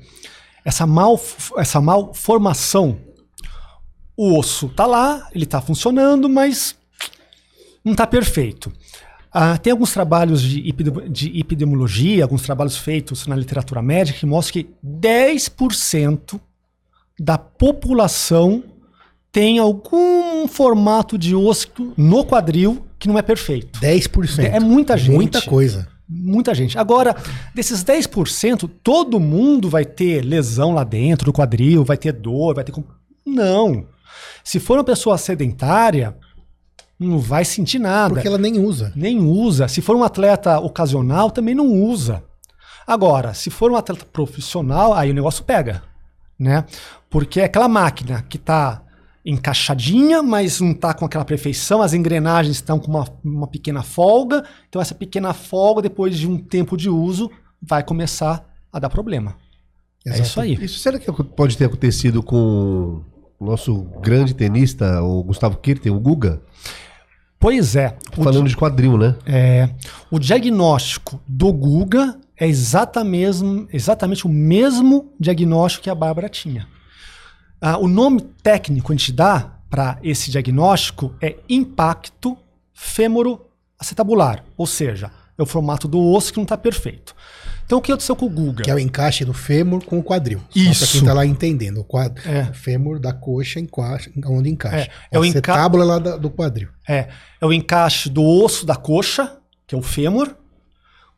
[0.65, 1.21] Essa, mal,
[1.57, 2.99] essa malformação,
[4.21, 6.77] o osso tá lá, ele tá funcionando, mas
[7.83, 8.71] não tá perfeito.
[9.35, 10.71] Uh, tem alguns trabalhos de,
[11.09, 16.39] de epidemiologia, alguns trabalhos feitos na literatura médica que mostram que 10%
[17.19, 18.63] da população
[19.33, 23.81] tem algum formato de osso no quadril que não é perfeito.
[23.81, 24.45] 10%.
[24.45, 25.15] É muita gente.
[25.15, 25.89] Muita coisa.
[26.07, 26.77] Muita gente.
[26.77, 27.17] Agora,
[27.55, 32.65] desses 10%, todo mundo vai ter lesão lá dentro do quadril, vai ter dor, vai
[32.65, 32.75] ter.
[33.25, 33.87] Não.
[34.43, 36.17] Se for uma pessoa sedentária,
[36.99, 38.15] não vai sentir nada.
[38.15, 38.93] Porque ela nem usa.
[38.95, 39.69] Nem usa.
[39.69, 42.23] Se for um atleta ocasional, também não usa.
[42.87, 45.83] Agora, se for um atleta profissional, aí o negócio pega,
[46.39, 46.65] né?
[47.09, 48.83] Porque é aquela máquina que está
[49.25, 54.45] encaixadinha, mas não está com aquela perfeição, as engrenagens estão com uma, uma pequena folga,
[54.69, 59.37] então essa pequena folga, depois de um tempo de uso, vai começar a dar problema.
[60.05, 60.21] Exato.
[60.21, 60.55] É isso aí.
[60.55, 63.03] Isso será que pode ter acontecido com
[63.41, 66.43] nosso grande tenista, o Gustavo Kirten, o Guga?
[67.39, 67.97] Pois é.
[68.13, 69.17] Falando de quadril, né?
[69.25, 69.71] É.
[70.11, 76.69] O diagnóstico do Guga é exatamente, exatamente o mesmo diagnóstico que a Bárbara tinha.
[77.61, 82.37] Ah, o nome técnico que a gente dá para esse diagnóstico é impacto
[82.75, 87.15] fêmuro-acetabular, ou seja, é o formato do osso que não está perfeito.
[87.71, 88.65] Então o que aconteceu com o Guga?
[88.65, 90.41] Que é o encaixe do fêmur com o quadril.
[90.53, 90.81] Isso.
[90.81, 91.79] Para quem está lá entendendo.
[91.83, 92.51] O, quadro, é.
[92.51, 94.91] o fêmur da coxa encaixa, onde encaixa.
[95.09, 96.69] É, é o acetábula lá da, do quadril.
[96.89, 97.07] É.
[97.41, 100.35] É o encaixe do osso da coxa, que é o fêmur,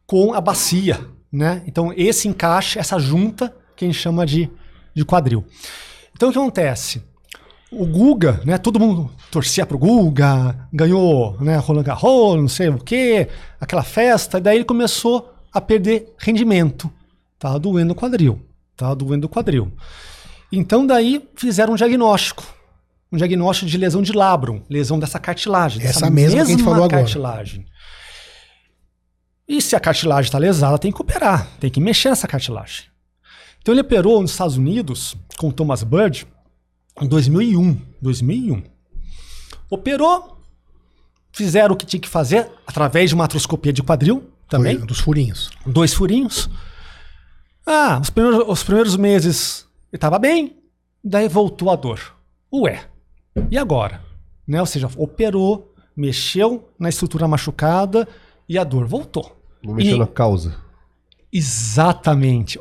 [0.06, 1.00] com a bacia.
[1.32, 1.62] Né?
[1.66, 4.50] Então esse encaixe, essa junta, que a gente chama de,
[4.94, 5.46] de quadril.
[6.14, 7.02] Então o que acontece?
[7.70, 8.58] O Guga, né?
[8.58, 11.56] Todo mundo torcia pro Guga, ganhou, né?
[11.56, 16.90] Roland Garros, não sei o quê, aquela festa, e daí ele começou a perder rendimento.
[17.38, 18.40] Tava doendo o quadril.
[18.76, 19.72] Tava doendo o quadril.
[20.50, 22.44] Então daí fizeram um diagnóstico.
[23.10, 25.82] Um diagnóstico de lesão de labrum, lesão dessa cartilagem.
[25.82, 27.60] Essa mesma, mesma que a gente falou cartilagem.
[27.60, 27.72] agora.
[29.46, 32.84] E se a cartilagem está lesada, tem que operar, tem que mexer nessa cartilagem.
[33.60, 36.26] Então ele operou nos Estados Unidos com o Thomas Bird
[37.00, 37.76] em 2001.
[38.00, 38.62] 2001.
[39.68, 40.38] Operou,
[41.32, 44.78] fizeram o que tinha que fazer através de uma atroscopia de quadril também.
[44.78, 45.50] Foi, dos furinhos.
[45.66, 46.48] Dois furinhos.
[47.66, 50.56] Ah, os primeiros, os primeiros meses ele estava bem,
[51.02, 52.00] daí voltou a dor.
[52.52, 52.84] Ué,
[53.50, 54.02] e agora?
[54.46, 54.60] Né?
[54.60, 58.08] Ou seja, operou, mexeu na estrutura machucada
[58.48, 59.36] e a dor voltou.
[59.62, 60.56] Não mexeu e, na causa.
[61.32, 62.58] Exatamente.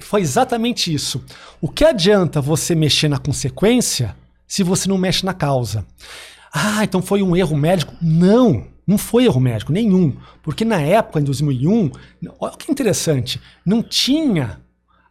[0.00, 1.24] Foi exatamente isso.
[1.60, 4.16] O que adianta você mexer na consequência
[4.46, 5.84] se você não mexe na causa?
[6.52, 7.94] Ah, então foi um erro médico?
[8.00, 10.16] Não, não foi erro médico nenhum.
[10.42, 11.92] Porque na época, em 2001,
[12.40, 14.60] olha que interessante, não tinha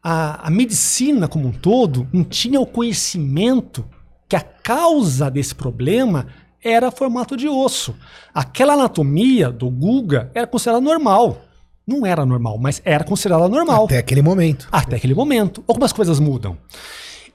[0.03, 3.85] a, a medicina como um todo, não tinha o conhecimento
[4.27, 6.27] que a causa desse problema
[6.61, 7.95] era formato de osso.
[8.33, 11.45] Aquela anatomia do Guga era considerada normal
[11.87, 13.85] não era normal, mas era considerada normal.
[13.85, 14.67] Até aquele momento.
[14.71, 15.63] Até aquele momento.
[15.67, 16.55] Algumas coisas mudam.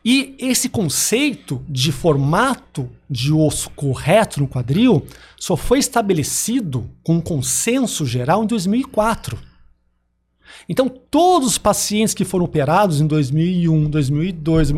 [0.05, 5.07] E esse conceito de formato de osso correto no quadril
[5.39, 9.39] só foi estabelecido com um consenso geral em 2004.
[10.69, 14.75] Então, todos os pacientes que foram operados em 2001, 2002,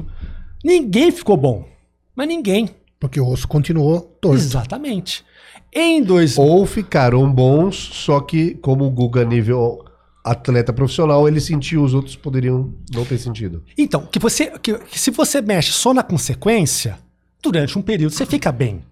[0.64, 1.68] ninguém ficou bom.
[2.14, 2.70] Mas ninguém.
[2.98, 4.36] Porque o osso continuou torto.
[4.36, 5.24] Exatamente.
[5.72, 6.38] Em dois...
[6.38, 9.84] Ou ficaram bons, só que como o Guga nível
[10.26, 13.62] atleta profissional, ele sentiu, os outros poderiam não ter sentido.
[13.78, 16.98] Então, que você, que, que se você mexe só na consequência,
[17.42, 18.82] durante um período você fica bem.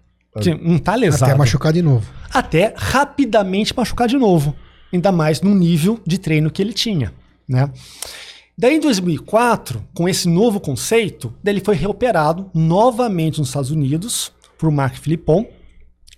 [0.41, 1.25] Que não tá lesado.
[1.25, 2.11] Até machucar de novo.
[2.33, 4.55] Até rapidamente machucar de novo.
[4.91, 7.13] Ainda mais no nível de treino que ele tinha,
[7.47, 7.69] né?
[8.57, 14.71] Daí em 2004, com esse novo conceito, ele foi reoperado novamente nos Estados Unidos por
[14.71, 15.45] Mark Philippon,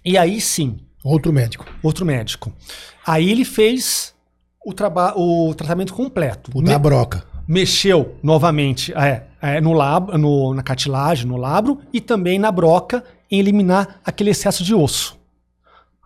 [0.06, 0.78] e aí sim.
[1.04, 1.66] Outro médico.
[1.82, 2.54] Outro médico.
[3.06, 4.14] Aí ele fez
[5.16, 6.52] o, o tratamento completo.
[6.54, 7.24] O da broca.
[7.48, 13.04] Mexeu novamente é, é, no lab, no, na cartilagem, no labro e também na broca
[13.32, 15.18] em eliminar aquele excesso de osso.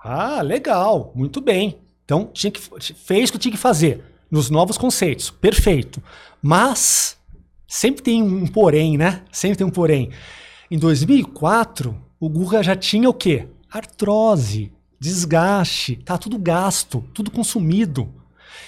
[0.04, 1.78] Ah, legal, muito bem.
[2.06, 2.62] Então tinha que,
[2.94, 6.02] fez o que tinha que fazer nos novos conceitos, perfeito.
[6.42, 7.18] Mas
[7.68, 9.24] sempre tem um porém, né?
[9.32, 10.10] Sempre tem um porém.
[10.70, 13.48] Em 2004, o Guga já tinha o quê?
[13.72, 18.14] artrose, desgaste, tá tudo gasto, tudo consumido.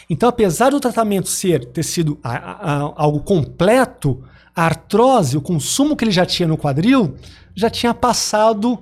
[0.10, 2.52] Então, apesar do tratamento ser ter sido a, a,
[2.88, 4.22] a, algo completo,
[4.56, 7.16] a artrose, o consumo que ele já tinha no quadril,
[7.56, 8.80] já tinha passado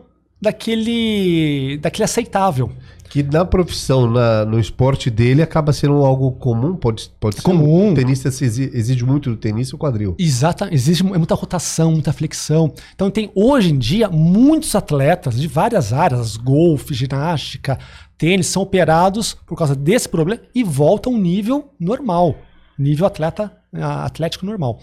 [0.66, 2.72] daquele, daquele aceitável.
[3.10, 7.42] Que na profissão, na- no esporte dele, acaba sendo algo comum, pode, pode ser.
[7.42, 7.92] Comum.
[7.92, 10.16] O tenista se exi- exige muito do tenista o quadril.
[10.18, 12.74] Exata, existe mu- muita rotação, muita flexão.
[12.96, 17.78] Então tem hoje em dia muitos atletas de várias áreas, golfe, ginástica,
[18.22, 22.36] tênis, são operados por causa desse problema e voltam ao nível normal,
[22.78, 24.80] nível atleta atlético normal.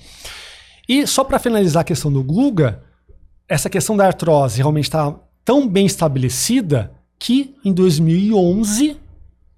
[0.88, 2.82] E só para finalizar a questão do Guga,
[3.48, 8.96] essa questão da artrose realmente está tão bem estabelecida que em 2011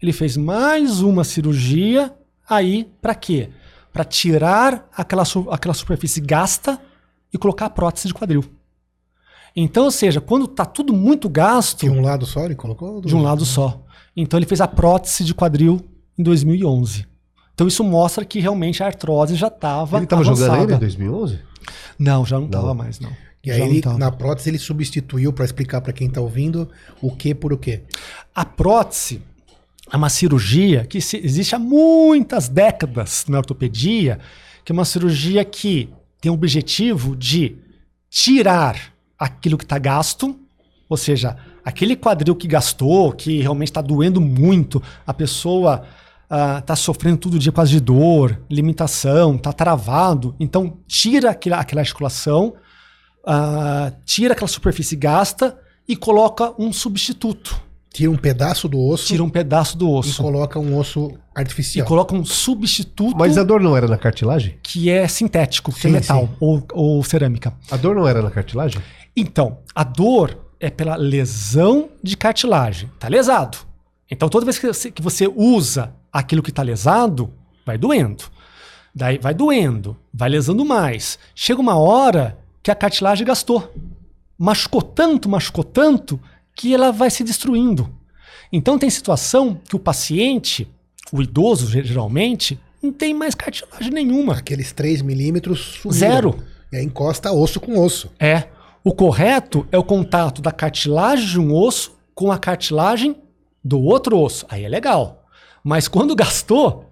[0.02, 2.12] ele fez mais uma cirurgia
[2.46, 3.48] aí para quê?
[3.90, 6.78] Para tirar aquela, aquela superfície gasta
[7.32, 8.44] e colocar a prótese de quadril.
[9.54, 13.00] Então, ou seja, quando tá tudo muito gasto De um lado só ele colocou?
[13.00, 13.82] de um lado só.
[14.16, 15.80] Então ele fez a prótese de quadril
[16.16, 17.06] em 2011.
[17.54, 21.38] Então isso mostra que realmente a artrose já estava Ele estava jogando ainda em 2011?
[21.98, 23.10] Não, já não estava mais, não.
[23.42, 26.68] E aí, ele, na prótese, ele substituiu, para explicar para quem tá ouvindo,
[27.00, 27.82] o que por o quê.
[28.34, 29.22] A prótese
[29.90, 34.18] é uma cirurgia que existe há muitas décadas na ortopedia,
[34.64, 35.88] que é uma cirurgia que
[36.20, 37.56] tem o objetivo de
[38.10, 40.34] tirar aquilo que está gasto,
[40.88, 45.82] ou seja, aquele quadril que gastou, que realmente está doendo muito, a pessoa
[46.58, 52.54] está sofrendo todo dia causa de dor, limitação, está travado, então tira aquela, aquela articulação,
[53.26, 57.60] ah, tira aquela superfície gasta e coloca um substituto.
[57.92, 60.22] Tira um pedaço do osso Tira um pedaço do e osso.
[60.22, 61.84] coloca um osso E artificial.
[61.84, 64.56] coloca um substituto Mas a dor não era na cartilagem?
[64.62, 67.52] que é sintético, que Sim, é metal ou, ou cerâmica.
[67.68, 68.80] A dor não era na cartilagem?
[69.16, 72.90] Então, a dor é pela lesão de cartilagem.
[72.98, 73.58] Tá lesado.
[74.10, 77.32] Então, toda vez que você, que você usa aquilo que tá lesado,
[77.64, 78.24] vai doendo.
[78.94, 81.18] Daí vai doendo, vai lesando mais.
[81.34, 83.72] Chega uma hora que a cartilagem gastou.
[84.38, 86.18] Machucou tanto, machucou tanto,
[86.56, 87.94] que ela vai se destruindo.
[88.52, 90.68] Então, tem situação que o paciente,
[91.12, 94.34] o idoso ge- geralmente, não tem mais cartilagem nenhuma.
[94.34, 95.98] Aqueles 3 milímetros sumiram.
[95.98, 96.44] Zero.
[96.72, 98.10] E aí encosta osso com osso.
[98.18, 98.48] É.
[98.82, 103.16] O correto é o contato da cartilagem de um osso com a cartilagem
[103.62, 104.46] do outro osso.
[104.48, 105.24] Aí é legal.
[105.62, 106.86] Mas quando gastou,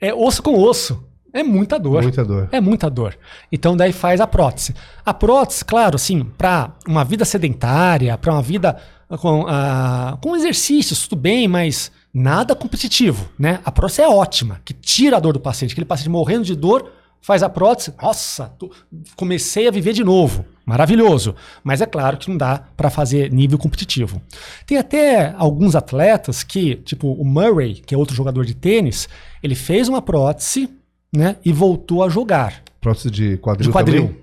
[0.00, 1.02] é osso com osso.
[1.32, 2.02] É muita dor.
[2.02, 2.48] Muita dor.
[2.52, 3.16] É muita dor.
[3.50, 4.74] Então daí faz a prótese.
[5.06, 8.76] A prótese, claro, assim, para uma vida sedentária, para uma vida
[9.20, 13.60] com, ah, com exercícios, tudo bem, mas nada competitivo, né?
[13.64, 15.72] A prótese é ótima, que tira a dor do paciente.
[15.72, 16.90] Aquele paciente morrendo de dor,
[17.22, 17.94] faz a prótese.
[18.02, 18.70] Nossa, tô-
[19.16, 20.44] comecei a viver de novo.
[20.64, 21.34] Maravilhoso.
[21.64, 24.20] Mas é claro que não dá para fazer nível competitivo.
[24.66, 29.08] Tem até alguns atletas que, tipo o Murray, que é outro jogador de tênis,
[29.42, 30.68] ele fez uma prótese,
[31.12, 32.62] né, e voltou a jogar.
[32.80, 34.02] Prótese de quadril, De quadril.
[34.06, 34.18] também?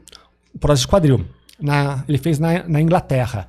[0.59, 1.25] Prótese de quadril.
[1.59, 3.47] Na, ele fez na, na Inglaterra.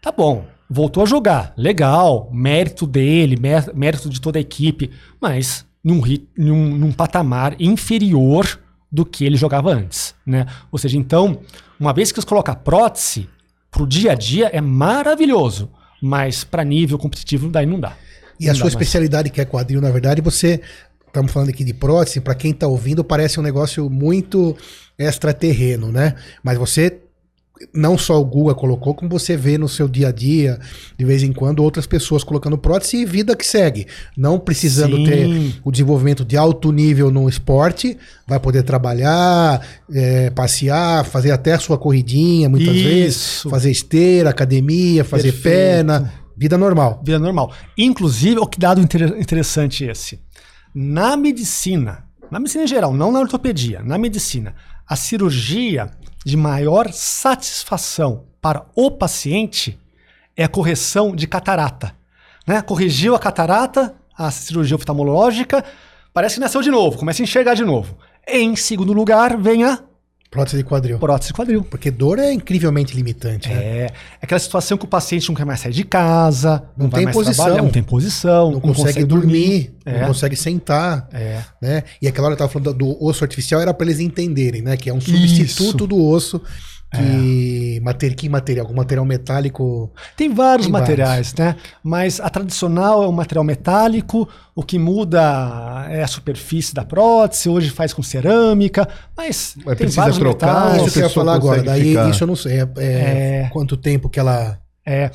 [0.00, 1.52] Tá bom, voltou a jogar.
[1.56, 4.90] Legal, mérito dele, mé- mérito de toda a equipe,
[5.20, 6.02] mas num,
[6.36, 8.58] num, num patamar inferior
[8.92, 10.14] do que ele jogava antes.
[10.26, 10.46] Né?
[10.70, 11.40] Ou seja, então,
[11.80, 13.26] uma vez que você coloca a prótese,
[13.70, 17.96] pro dia a dia é maravilhoso, mas para nível competitivo daí não dá.
[18.38, 18.74] E Não a sua mais.
[18.74, 20.60] especialidade, que é quadril, na verdade, você.
[21.06, 24.56] Estamos falando aqui de prótese, para quem está ouvindo, parece um negócio muito
[24.98, 26.14] extraterreno, né?
[26.42, 27.01] Mas você,
[27.74, 30.58] não só o Guga colocou, como você vê no seu dia a dia,
[30.98, 33.86] de vez em quando, outras pessoas colocando prótese e vida que segue.
[34.16, 35.04] Não precisando Sim.
[35.04, 37.96] ter o desenvolvimento de alto nível no esporte,
[38.26, 43.50] vai poder trabalhar, é, passear, fazer até a sua corridinha, muitas vezes, Isso.
[43.50, 45.42] fazer esteira, academia, fazer Perfeito.
[45.42, 47.02] perna, vida normal.
[47.04, 47.52] Vida normal.
[47.76, 50.20] Inclusive, o que dado inter- interessante esse.
[50.74, 54.54] Na medicina, na medicina em geral, não na ortopedia, na medicina,
[54.88, 55.90] a cirurgia
[56.24, 59.78] de maior satisfação para o paciente
[60.36, 61.94] é a correção de catarata.
[62.46, 62.60] Né?
[62.62, 65.64] Corrigiu a catarata, a cirurgia oftalmológica,
[66.12, 67.96] parece que nasceu de novo, começa a enxergar de novo.
[68.26, 69.82] Em segundo lugar, vem a
[70.32, 70.98] Prótese de quadril.
[70.98, 71.62] prótese de quadril.
[71.62, 73.54] Porque dor é incrivelmente limitante, né?
[73.54, 77.06] É, aquela situação que o paciente não quer mais sair de casa, não, Não tem
[77.10, 77.44] posição.
[77.44, 80.06] trabalhar, não tem posição, Não, consegue, dormir, não É.
[80.06, 81.42] consegue sentar, É.
[81.60, 81.82] né?
[82.00, 84.74] E aquela hora eu tava falando do, do osso artificial era para eles entenderem, né?
[84.76, 85.86] Que é um substituto Isso.
[85.86, 86.40] do osso
[86.96, 88.66] que, mater, que material?
[88.66, 91.56] Algum material metálico Tem vários Tem materiais, né?
[91.82, 97.48] Mas a tradicional é o material metálico, o que muda é a superfície da prótese,
[97.48, 100.82] hoje faz com cerâmica, mas Mas tem precisa vários trocar, metais.
[100.86, 101.62] Isso que eu ia falar agora.
[101.62, 102.60] Daí ficar- isso eu não sei.
[102.60, 103.48] É, é É.
[103.52, 104.58] quanto tempo que ela.
[104.86, 105.10] É.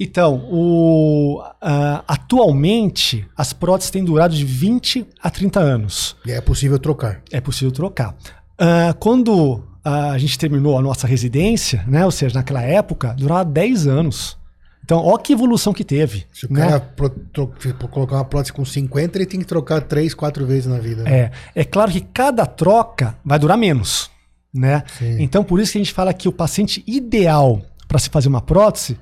[0.00, 6.14] Então, o, ah, atualmente, as próteses têm durado de 20 a 30 anos.
[6.26, 7.20] É possível trocar.
[7.32, 8.14] É possível trocar.
[8.56, 13.86] Ah, quando a gente terminou a nossa residência, né, ou seja, naquela época, durava 10
[13.86, 14.36] anos.
[14.84, 16.26] Então, ó que evolução que teve.
[16.32, 16.60] Se o né?
[16.66, 20.46] cara pro- tro- for colocar uma prótese com 50, ele tem que trocar 3, 4
[20.46, 21.02] vezes na vida.
[21.02, 21.10] né?
[21.14, 24.10] É, é claro que cada troca vai durar menos,
[24.54, 24.82] né?
[24.98, 25.16] Sim.
[25.20, 28.40] Então, por isso que a gente fala que o paciente ideal para se fazer uma
[28.40, 28.98] prótese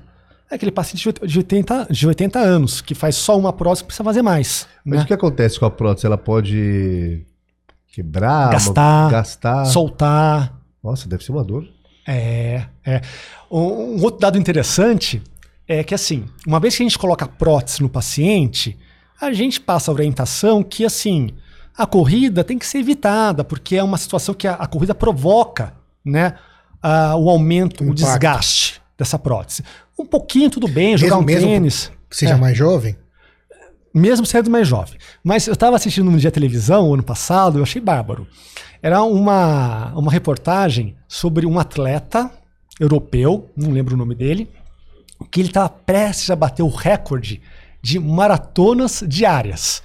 [0.51, 3.83] é aquele paciente de oit- de 80, de 80 anos, que faz só uma prótese
[3.83, 4.67] e precisa fazer mais.
[4.83, 5.03] Mas né?
[5.05, 6.05] o que acontece com a prótese?
[6.05, 7.25] Ela pode
[7.93, 9.65] quebrar, Gastar, gastar.
[9.65, 10.56] Soltar.
[10.89, 11.67] Nossa, deve ser uma dor.
[12.07, 13.01] É, é.
[13.51, 13.59] Um,
[13.97, 15.21] um outro dado interessante
[15.67, 18.77] é que, assim, uma vez que a gente coloca a prótese no paciente,
[19.19, 21.31] a gente passa a orientação que, assim,
[21.77, 25.73] a corrida tem que ser evitada, porque é uma situação que a, a corrida provoca,
[26.05, 26.35] né,
[26.81, 27.95] a- o aumento, o Impacto.
[28.05, 29.63] desgaste dessa prótese.
[29.99, 31.91] Um pouquinho tudo bem, jogar Mesmo- um mesmo tênis.
[32.09, 32.37] Que seja É.
[32.37, 32.95] mais jovem.
[33.97, 34.97] Mesmo sendo mais jovem.
[35.23, 38.27] Mas eu estava assistindo um dia televisão ano passado, eu achei bárbaro.
[38.81, 42.31] Era uma, uma reportagem sobre um atleta
[42.79, 44.49] europeu, não lembro o nome dele,
[45.31, 47.41] que ele estava prestes a bater o recorde
[47.81, 49.81] de maratonas diárias.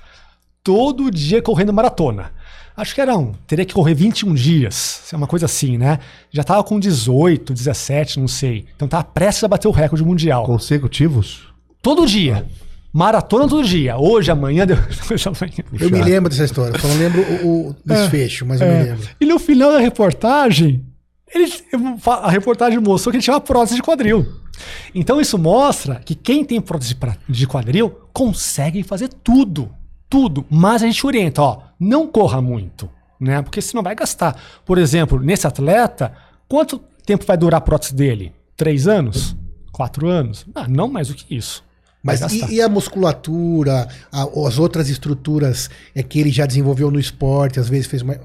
[0.62, 2.32] Todo dia correndo maratona.
[2.76, 5.98] Acho que era um, teria que correr 21 dias, é uma coisa assim, né?
[6.30, 8.66] Já estava com 18, 17, não sei.
[8.76, 10.44] Então estava prestes a bater o recorde mundial.
[10.44, 11.48] Consecutivos?
[11.82, 12.46] Todo dia.
[12.92, 13.96] Maratona todo dia.
[13.96, 15.64] Hoje, amanhã, depois de amanhã.
[15.80, 18.82] Eu me lembro dessa história, só não lembro o, o desfecho, mas eu me É.
[18.82, 19.08] lembro.
[19.20, 20.84] E no final da reportagem,
[21.34, 21.50] ele,
[22.06, 24.26] a reportagem mostrou que ele tinha uma prótese de quadril.
[24.94, 26.94] Então isso mostra que quem tem prótese
[27.28, 29.70] de quadril consegue fazer tudo.
[30.10, 30.44] Tudo.
[30.50, 32.88] Mas a gente orienta, ó, não corra muito,
[33.18, 33.40] né?
[33.40, 34.36] Porque senão vai gastar.
[34.66, 36.12] Por exemplo, nesse atleta,
[36.46, 38.34] quanto tempo vai durar a prótese dele?
[38.54, 39.34] Três anos?
[39.72, 40.44] Quatro anos?
[40.54, 41.64] Ah, não mais do que isso.
[42.02, 46.98] Mas e, e a musculatura, a- as outras estruturas é que ele já desenvolveu no
[46.98, 48.16] esporte, às vezes fez uma,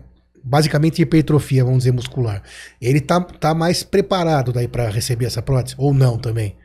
[0.43, 2.41] basicamente hipertrofia, vamos dizer, muscular.
[2.81, 5.75] Ele tá, tá mais preparado daí para receber essa prótese?
[5.77, 6.55] Ou não também?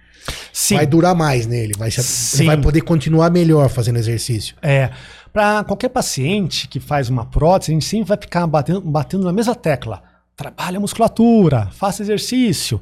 [0.52, 0.76] Sim.
[0.76, 2.46] Vai durar mais nele, vai, Sim.
[2.46, 4.54] vai poder continuar melhor fazendo exercício.
[4.62, 4.90] É,
[5.32, 9.32] para qualquer paciente que faz uma prótese, a gente sempre vai ficar batendo, batendo na
[9.32, 10.00] mesma tecla.
[10.36, 12.80] Trabalha a musculatura, faça exercício.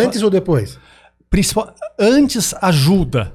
[0.00, 0.78] Antes ou depois?
[1.28, 3.32] principal- antes ajuda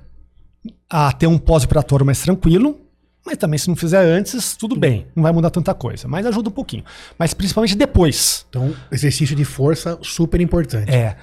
[0.89, 2.79] a ter um pós-operatório mais tranquilo,
[3.25, 6.49] mas também se não fizer antes, tudo bem, não vai mudar tanta coisa, mas ajuda
[6.49, 6.83] um pouquinho.
[7.17, 8.45] Mas principalmente depois.
[8.49, 10.91] Então, exercício de força super importante.
[10.91, 11.17] É,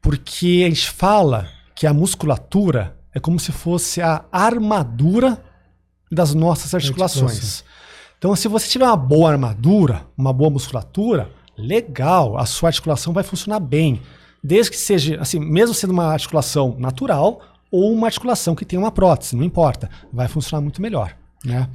[0.00, 5.42] porque a gente fala que a musculatura é como se fosse a armadura
[6.10, 7.64] das nossas articulações.
[8.18, 13.24] Então, se você tiver uma boa armadura, uma boa musculatura, legal, a sua articulação vai
[13.24, 14.00] funcionar bem.
[14.42, 17.40] Desde que seja, assim, mesmo sendo uma articulação natural
[17.72, 21.68] ou uma articulação que tenha uma prótese, não importa, vai funcionar muito melhor, né?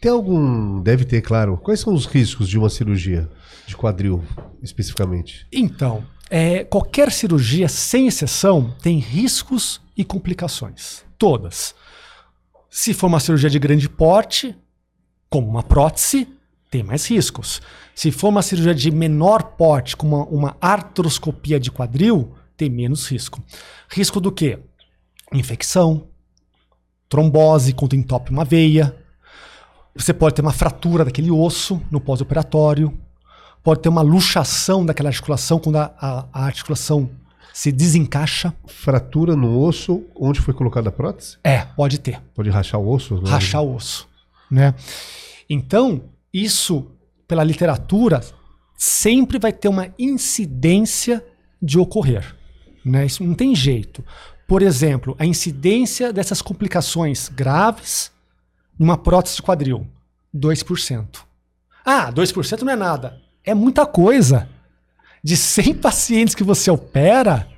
[0.00, 0.82] Tem algum.
[0.82, 1.56] Deve ter, claro.
[1.58, 3.30] Quais são os riscos de uma cirurgia
[3.66, 4.24] de quadril,
[4.60, 5.46] especificamente?
[5.52, 11.04] Então, é, qualquer cirurgia, sem exceção, tem riscos e complicações.
[11.16, 11.74] Todas.
[12.68, 14.56] Se for uma cirurgia de grande porte,
[15.30, 16.26] como uma prótese,
[16.68, 17.60] tem mais riscos.
[17.94, 23.06] Se for uma cirurgia de menor porte, como uma, uma artroscopia de quadril, tem menos
[23.06, 23.40] risco.
[23.88, 24.58] Risco do quê?
[25.32, 26.08] Infecção,
[27.08, 28.94] trombose quando entope uma veia.
[29.94, 32.98] Você pode ter uma fratura daquele osso no pós-operatório
[33.62, 37.08] pode ter uma luxação daquela articulação quando a, a- a articulação
[37.54, 38.52] se desencaixa.
[38.66, 41.36] Fratura no osso onde foi colocada a prótese?
[41.44, 42.20] É, pode ter.
[42.34, 43.22] Pode rachar o osso?
[43.22, 43.30] né?
[43.30, 44.08] Rachar o osso.
[44.50, 44.74] Né?
[45.48, 46.02] Então,
[46.34, 46.90] isso,
[47.28, 48.20] pela literatura,
[48.76, 51.24] sempre vai ter uma incidência
[51.62, 52.34] de ocorrer.
[52.84, 53.06] Né?
[53.06, 54.04] Isso não tem jeito.
[54.46, 58.10] Por exemplo, a incidência dessas complicações graves
[58.78, 59.86] numa prótese de quadril,
[60.34, 61.06] 2%.
[61.84, 63.20] Ah, 2% não é nada.
[63.44, 64.48] É muita coisa.
[65.22, 67.48] De 100 pacientes que você opera,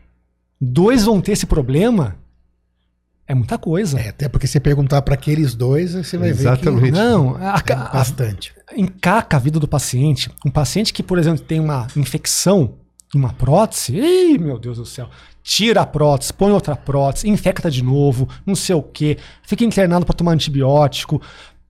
[0.61, 2.16] dois vão ter esse problema.
[3.26, 3.99] É muita coisa.
[3.99, 6.91] É, até porque se perguntar para aqueles dois, você vai Exatamente.
[6.91, 8.55] Não, a, ver que é a- bastante.
[8.76, 10.30] encaca a vida do paciente.
[10.45, 12.74] Um paciente que, por exemplo, tem uma infecção
[13.15, 15.09] numa prótese, ih, meu Deus do céu,
[15.43, 20.07] tira a prótese, põe outra prótese, infecta de novo, não sei o quê, fica internado
[20.07, 21.21] para tomar antibiótico,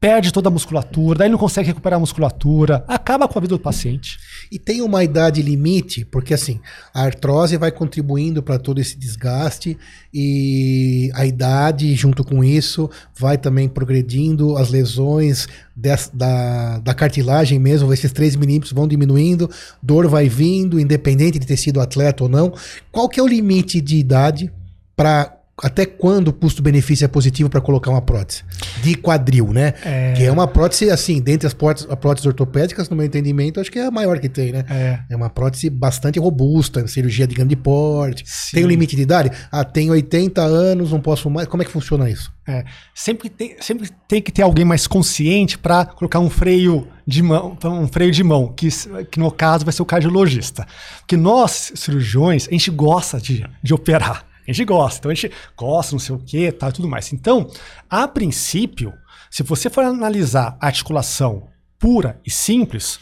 [0.05, 3.59] perde toda a musculatura, daí não consegue recuperar a musculatura, acaba com a vida do
[3.59, 4.19] paciente.
[4.53, 6.61] E tem uma idade limite, porque assim,
[6.93, 9.79] a artrose vai contribuindo para todo esse desgaste
[10.13, 17.59] e a idade, junto com isso, vai também progredindo, as lesões des- da, da cartilagem
[17.59, 19.49] mesmo, esses 3 milímetros vão diminuindo,
[19.83, 22.53] dor vai vindo, independente de ter sido atleta ou não.
[22.93, 24.53] Qual que é o limite de idade
[24.95, 28.43] para até quando o custo-benefício é positivo para colocar uma prótese?
[28.83, 29.75] De quadril, né?
[29.85, 30.13] É.
[30.17, 33.79] Que é uma prótese, assim, dentre as próteses, próteses ortopédicas, no meu entendimento, acho que
[33.79, 34.65] é a maior que tem, né?
[34.69, 34.99] É.
[35.11, 38.25] É uma prótese bastante robusta, cirurgia de grande porte.
[38.27, 38.57] Sim.
[38.57, 39.31] Tem um limite de idade?
[39.51, 41.47] Ah, tenho 80 anos, não posso mais.
[41.47, 42.33] Como é que funciona isso?
[42.47, 47.23] É, sempre, tem, sempre tem que ter alguém mais consciente para colocar um freio de
[47.23, 48.69] mão, um freio de mão, que,
[49.11, 50.67] que no caso vai ser o cardiologista.
[50.99, 54.34] Porque nós, cirurgiões, a gente gosta de, de operar.
[54.47, 57.13] A gente gosta, então a gente gosta, não sei o que, e tudo mais.
[57.13, 57.51] Então,
[57.89, 58.93] a princípio,
[59.31, 62.99] se você for analisar a articulação pura e simples,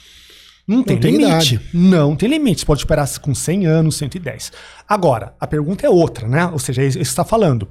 [0.67, 1.55] não tem, tem limite.
[1.55, 1.61] idade.
[1.75, 2.61] Não tem limite.
[2.61, 4.53] Você pode operar com 100 anos, 110.
[4.89, 6.47] Agora, a pergunta é outra, né?
[6.47, 7.69] Ou seja, é isso que você está falando.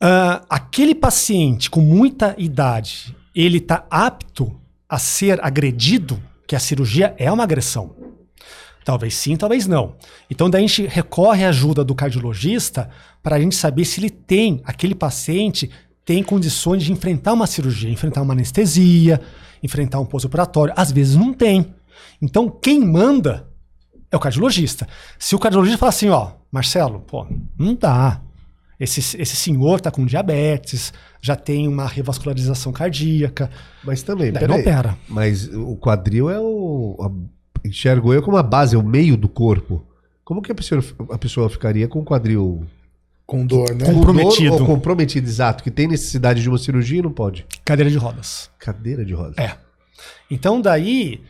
[0.00, 7.14] Ah, aquele paciente com muita idade, ele está apto a ser agredido, que a cirurgia
[7.18, 7.96] é uma agressão.
[8.84, 9.94] Talvez sim, talvez não.
[10.30, 12.90] Então daí a gente recorre à ajuda do cardiologista
[13.22, 15.70] para a gente saber se ele tem, aquele paciente
[16.04, 19.20] tem condições de enfrentar uma cirurgia, enfrentar uma anestesia,
[19.62, 20.74] enfrentar um pós-operatório.
[20.76, 21.74] Às vezes não tem.
[22.20, 23.48] Então quem manda
[24.10, 24.86] é o cardiologista.
[25.18, 27.26] Se o cardiologista falar assim, ó, Marcelo, pô,
[27.58, 28.20] não dá.
[28.78, 33.48] Esse, esse senhor tá com diabetes, já tem uma revascularização cardíaca.
[33.82, 34.60] Mas também, peraí.
[34.60, 34.98] opera.
[35.08, 36.96] Mas o quadril é o.
[37.64, 39.84] enxergo eu como a base, é o meio do corpo.
[40.24, 42.64] Como que a pessoa, a pessoa ficaria com o quadril
[43.26, 43.84] Com dor, né?
[43.86, 44.50] Com- Comprometido.
[44.50, 47.46] Com dor ou comprometido, exato, que tem necessidade de uma cirurgia e não pode.
[47.64, 48.50] Cadeira de rodas.
[48.58, 49.36] Cadeira de rodas.
[49.38, 49.56] É.
[50.30, 51.20] Então daí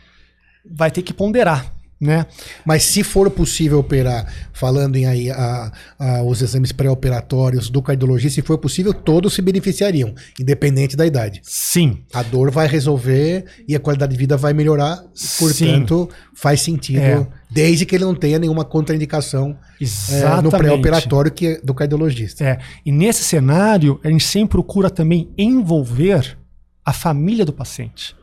[0.64, 2.26] vai ter que ponderar, né?
[2.66, 8.40] Mas se for possível operar, falando em aí a- a- os exames pré-operatórios do cardiologista,
[8.40, 11.40] se for possível, todos se beneficiariam, independente da idade.
[11.44, 12.02] Sim.
[12.12, 15.02] A dor vai resolver e a qualidade de vida vai melhorar,
[15.38, 17.26] portanto, faz sentido, É.
[17.50, 22.44] desde que ele não tenha nenhuma contraindicação é, no pré-operatório que é do cardiologista.
[22.44, 22.58] É.
[22.84, 26.36] E nesse cenário, a gente sempre procura também envolver
[26.84, 28.14] a família do paciente.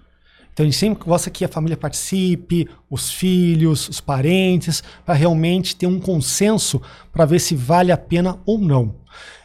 [0.54, 5.76] Então a gente sempre gosta que a família participe, os filhos, os parentes, para realmente
[5.76, 6.82] ter um consenso
[7.12, 8.95] para ver se vale a pena ou não.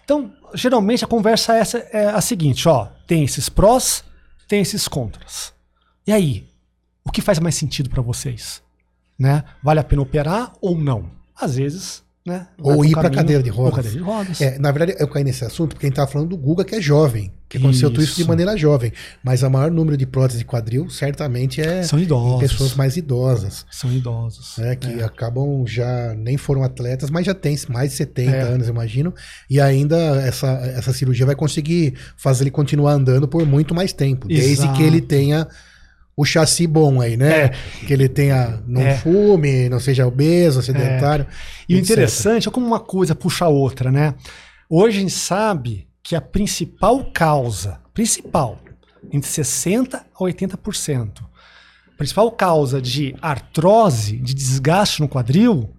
[0.05, 4.05] Então, geralmente a conversa é, essa, é a seguinte, ó, tem esses prós,
[4.49, 5.53] tem esses contras.
[6.07, 6.49] E aí,
[7.05, 8.63] o que faz mais sentido para vocês?
[9.19, 9.43] Né?
[9.63, 11.11] Vale a pena operar ou não?
[11.35, 12.47] Às vezes, né?
[12.61, 13.77] Ou ir caminho- cadeira de rodas.
[13.77, 14.41] cadeira de rodas.
[14.41, 16.75] É, na verdade, eu caí nesse assunto porque a gente tava falando do Guga, que
[16.75, 18.29] é jovem, que aconteceu tudo isso de Isso.
[18.29, 18.93] maneira jovem.
[19.23, 22.41] Mas o maior número de próteses de quadril, certamente, é São idosos.
[22.41, 23.65] pessoas mais idosas.
[23.71, 24.57] São idosos.
[24.59, 28.41] né, que acabam já nem foram atletas, mas já tem mais de 70 É.
[28.43, 29.15] anos, imagino,
[29.49, 34.27] e ainda essa, essa cirurgia vai conseguir fazer ele continuar andando por muito mais tempo,
[34.27, 34.73] desde Exato.
[34.77, 35.47] que ele tenha
[36.17, 37.45] o chassi bom aí, né?
[37.45, 37.49] É.
[37.87, 38.97] Que ele tenha, não É.
[38.97, 41.27] fume, não seja obeso, sedentário.
[41.69, 44.15] E o interessante é como uma coisa puxa a outra, né?
[44.69, 48.59] Hoje a gente sabe que a principal causa, principal,
[49.13, 51.23] entre 60% a 80%,
[51.93, 55.71] a principal causa de artrose, de desgaste no quadril,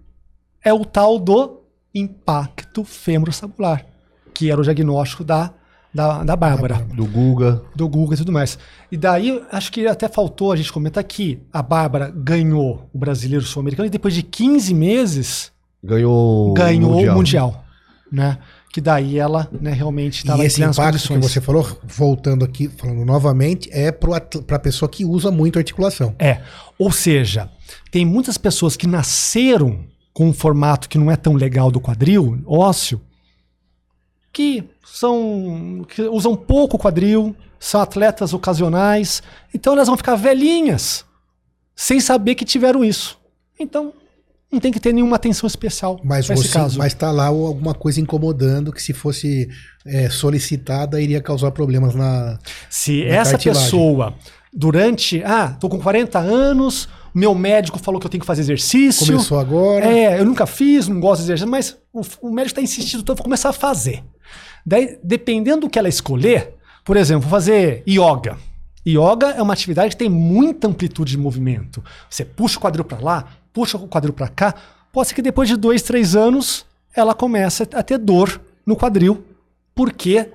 [0.64, 1.62] é o tal do
[1.94, 3.84] impacto femorosabular,
[4.32, 5.52] que era o diagnóstico da,
[5.98, 7.60] da, da Bárbara Do Guga.
[7.74, 8.56] do Google e tudo mais.
[8.90, 11.40] E daí, acho que até faltou a gente comentar aqui.
[11.52, 17.14] A Bárbara ganhou o brasileiro sul-americano e depois de 15 meses Ganhou, ganhou mundial.
[17.14, 17.64] o Mundial.
[18.12, 18.38] Né?
[18.72, 23.04] Que daí ela né, realmente estava E esse impacto que você falou, voltando aqui, falando
[23.04, 24.16] novamente, é para
[24.50, 26.14] a pessoa que usa muito articulação.
[26.18, 26.40] É.
[26.78, 27.50] Ou seja,
[27.90, 29.80] tem muitas pessoas que nasceram
[30.12, 33.00] com um formato que não é tão legal do quadril ósseo,
[34.32, 39.22] que são que usam pouco quadril, são atletas ocasionais,
[39.54, 41.04] então elas vão ficar velhinhas
[41.74, 43.18] sem saber que tiveram isso.
[43.58, 43.92] Então,
[44.50, 46.78] não tem que ter nenhuma atenção especial Mas pra esse você, caso.
[46.78, 49.48] mas tá lá alguma coisa incomodando que se fosse
[49.84, 52.38] é, solicitada iria causar problemas na.
[52.70, 53.64] Se na essa cartilagem.
[53.64, 54.14] pessoa,
[54.52, 55.22] durante.
[55.22, 59.06] Ah, tô com 40 anos, meu médico falou que eu tenho que fazer exercício.
[59.06, 59.84] Começou agora.
[59.84, 63.12] É, eu nunca fiz, não gosto de exercício, mas o, o médico está insistindo, então
[63.12, 64.02] eu vou começar a fazer.
[64.64, 66.54] Daí, dependendo do que ela escolher,
[66.84, 68.38] por exemplo, vou fazer yoga.
[68.86, 71.84] Yoga é uma atividade que tem muita amplitude de movimento.
[72.08, 74.54] Você puxa o quadril para lá, puxa o quadril para cá.
[74.92, 79.24] Pode ser que depois de dois, três anos ela comece a ter dor no quadril,
[79.74, 80.30] porque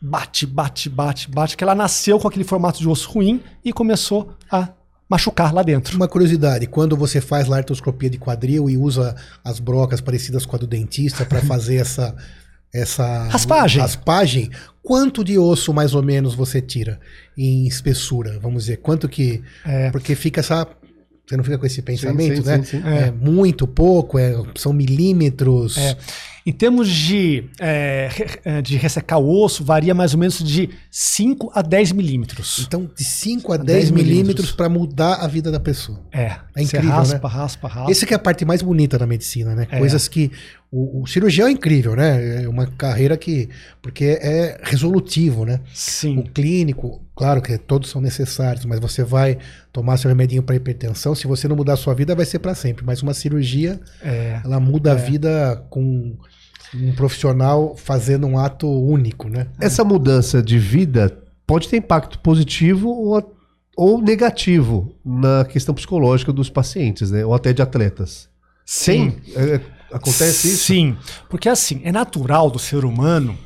[0.00, 4.32] bate, bate, bate, bate, que ela nasceu com aquele formato de osso ruim e começou
[4.50, 4.68] a
[5.08, 5.96] machucar lá dentro.
[5.96, 10.54] Uma curiosidade, quando você faz lá artroscopia de quadril e usa as brocas parecidas com
[10.54, 12.14] a do dentista para fazer essa
[12.72, 13.80] essa Raspagem.
[13.80, 14.50] raspagem,
[14.82, 17.00] quanto de osso mais ou menos você tira
[17.36, 19.90] em espessura, vamos dizer, quanto que É.
[19.90, 20.66] porque fica essa
[21.26, 22.56] Você não fica com esse pensamento, sim, né?
[22.62, 22.82] sim, sim.
[22.88, 23.10] É.
[23.10, 25.76] muito pouco, é, são milímetros.
[25.76, 25.94] É.
[26.46, 28.08] Em termos de, é,
[28.42, 32.64] é, de ressecar o osso, varia mais ou menos de 5 a 10 milímetros.
[32.66, 36.00] Então, de 5 a 10 10 milímetros para mudar a vida da pessoa.
[36.10, 37.90] É, É você incrível, raspa, raspa, raspa.
[37.92, 39.66] Essa que é a parte mais bonita da medicina, né?
[39.70, 39.78] É.
[39.78, 40.32] Coisas que.
[40.70, 42.42] O, o cirurgião é incrível, né?
[42.42, 43.48] É uma carreira que.
[43.80, 45.60] Porque é resolutivo, né?
[45.64, 49.38] O Sim, clínico, claro que todos são necessários, mas você vai
[49.72, 51.14] tomar seu remedinho para hipertensão.
[51.14, 52.84] Se você não mudar a sua vida, vai ser para sempre.
[52.84, 54.42] Mas uma cirurgia, é.
[54.44, 56.16] ela muda a vida com
[56.74, 59.46] um profissional fazendo um ato único, né?
[59.58, 61.16] Essa mudança de vida
[61.46, 63.36] pode ter impacto positivo ou,
[63.74, 67.24] ou negativo na questão psicológica dos pacientes, né?
[67.24, 68.28] Ou até de atletas.
[68.66, 69.14] Sim.
[69.34, 69.60] É,
[69.92, 70.64] acontece isso?
[70.66, 70.96] Sim,
[71.28, 73.36] porque assim, é natural do ser humano,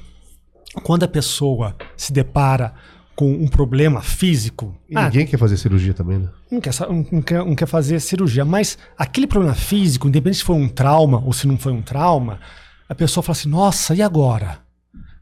[0.82, 2.72] quando a pessoa se depara
[3.14, 6.28] com um problema físico, E ah, ninguém quer fazer cirurgia também, né?
[6.50, 10.56] não, quer, não, quer, não quer fazer cirurgia, mas aquele problema físico, independente se foi
[10.56, 12.40] um trauma ou se não foi um trauma,
[12.88, 14.60] a pessoa fala assim: nossa, e agora?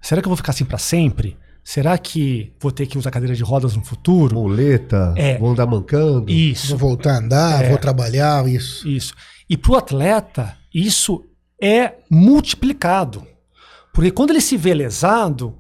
[0.01, 1.37] Será que eu vou ficar assim para sempre?
[1.63, 4.35] Será que vou ter que usar cadeira de rodas no futuro?
[4.37, 5.37] Muleta, É.
[5.37, 6.31] vão andar mancando.
[6.31, 6.69] Isso.
[6.69, 8.89] Vou voltar a andar, vou trabalhar, isso.
[8.89, 9.15] Isso.
[9.49, 11.25] E para o atleta, isso
[11.61, 13.27] é multiplicado.
[13.93, 15.59] Porque quando ele se vê lesado,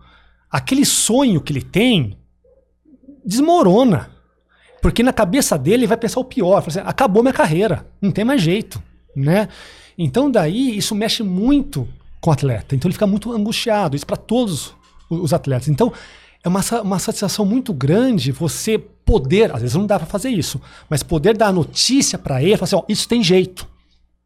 [0.51, 2.17] aquele sonho que ele tem
[3.25, 4.11] desmorona.
[4.81, 6.65] Porque na cabeça dele ele vai pensar o pior.
[6.67, 8.83] Assim, acabou minha carreira, não tem mais jeito.
[9.15, 9.49] Né?
[9.99, 11.87] Então daí isso mexe muito
[12.21, 12.75] com o atleta.
[12.75, 13.97] Então ele fica muito angustiado.
[13.97, 14.75] Isso para todos
[15.11, 15.69] os atletas.
[15.69, 15.93] Então
[16.43, 20.61] é uma, uma satisfação muito grande você poder, às vezes não dá para fazer isso,
[20.89, 23.67] mas poder dar a notícia para ele, falar assim, ó, isso tem jeito,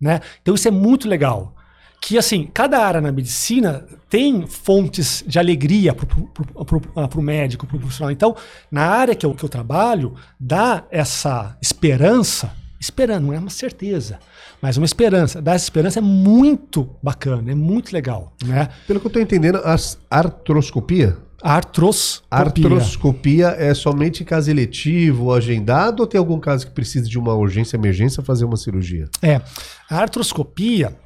[0.01, 0.20] né?
[0.42, 1.55] Então isso é muito legal.
[2.01, 7.80] Que assim, cada área na medicina tem fontes de alegria para o médico, para o
[7.80, 8.12] profissional.
[8.12, 8.36] Então,
[8.70, 14.18] na área que eu, que eu trabalho, dá essa esperança, esperando, não é uma certeza,
[14.61, 15.40] mas uma esperança.
[15.40, 18.68] Dar essa esperança é muito bacana, é muito legal, né?
[18.86, 19.76] Pelo que eu tô entendendo, a
[20.11, 21.16] artroscopia.
[21.45, 22.66] Artroscopia.
[22.66, 27.34] Artroscopia é somente em caso eletivo, agendado, ou tem algum caso que precisa de uma
[27.34, 29.11] urgência, emergência, fazer uma cirurgia?
[29.20, 29.42] É,
[29.90, 30.97] a artroscopia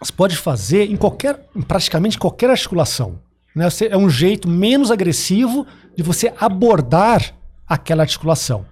[0.00, 3.20] você pode fazer em qualquer, em praticamente qualquer articulação.
[3.54, 3.68] Né?
[3.90, 7.34] É um jeito menos agressivo de você abordar
[7.68, 8.64] aquela articulação.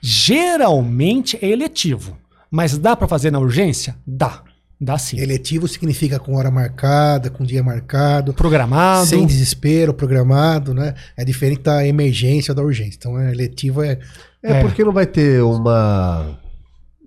[0.00, 2.16] Geralmente é eletivo,
[2.50, 3.96] mas dá para fazer na urgência?
[4.06, 4.42] Dá,
[4.80, 5.18] dá sim.
[5.18, 9.06] Eletivo significa com hora marcada, com dia marcado, Programado.
[9.06, 10.94] sem desespero, programado, né?
[11.16, 12.96] É diferente da emergência da urgência.
[12.98, 13.98] Então, é eletivo é.
[14.42, 14.60] É, É.
[14.62, 16.38] porque não vai ter uma.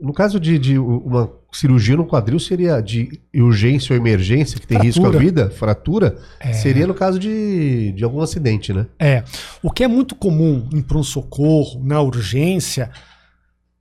[0.01, 4.78] No caso de, de uma cirurgia no quadril, seria de urgência ou emergência, que tem
[4.78, 5.20] risco à Fratura.
[5.26, 6.53] vida, fratura, É.
[6.53, 8.86] seria no caso de, de algum acidente, né?
[8.99, 9.24] É.
[9.63, 12.91] O que é muito comum em pronto-socorro, na urgência,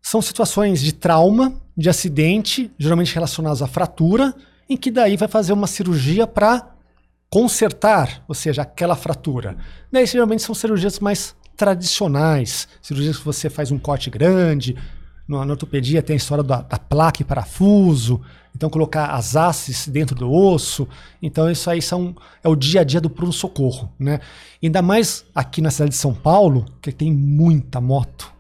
[0.07, 4.33] são situações de trauma, de acidente, geralmente relacionados à fratura,
[4.69, 6.77] em que daí vai fazer uma cirurgia para
[7.29, 9.57] consertar, ou seja, aquela fratura.
[9.91, 14.77] Daí geralmente são cirurgias mais tradicionais, cirurgias que você faz um corte grande.
[15.27, 18.21] Na ortopedia tem a história da, da placa e parafuso,
[18.55, 20.87] então colocar as hastes dentro do osso.
[21.21, 24.21] Então isso aí são, é o dia a dia do pronto-socorro, né?
[24.63, 28.36] Ainda mais aqui na cidade de São Paulo, que tem muita moto.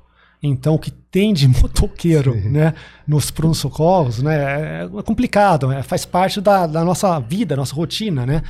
[0.46, 2.74] Então, o que tem de motoqueiro né,
[3.06, 8.24] nos pronto-socorros né, é é complicado, né, faz parte da, da nossa vida, nossa rotina,
[8.24, 8.42] né?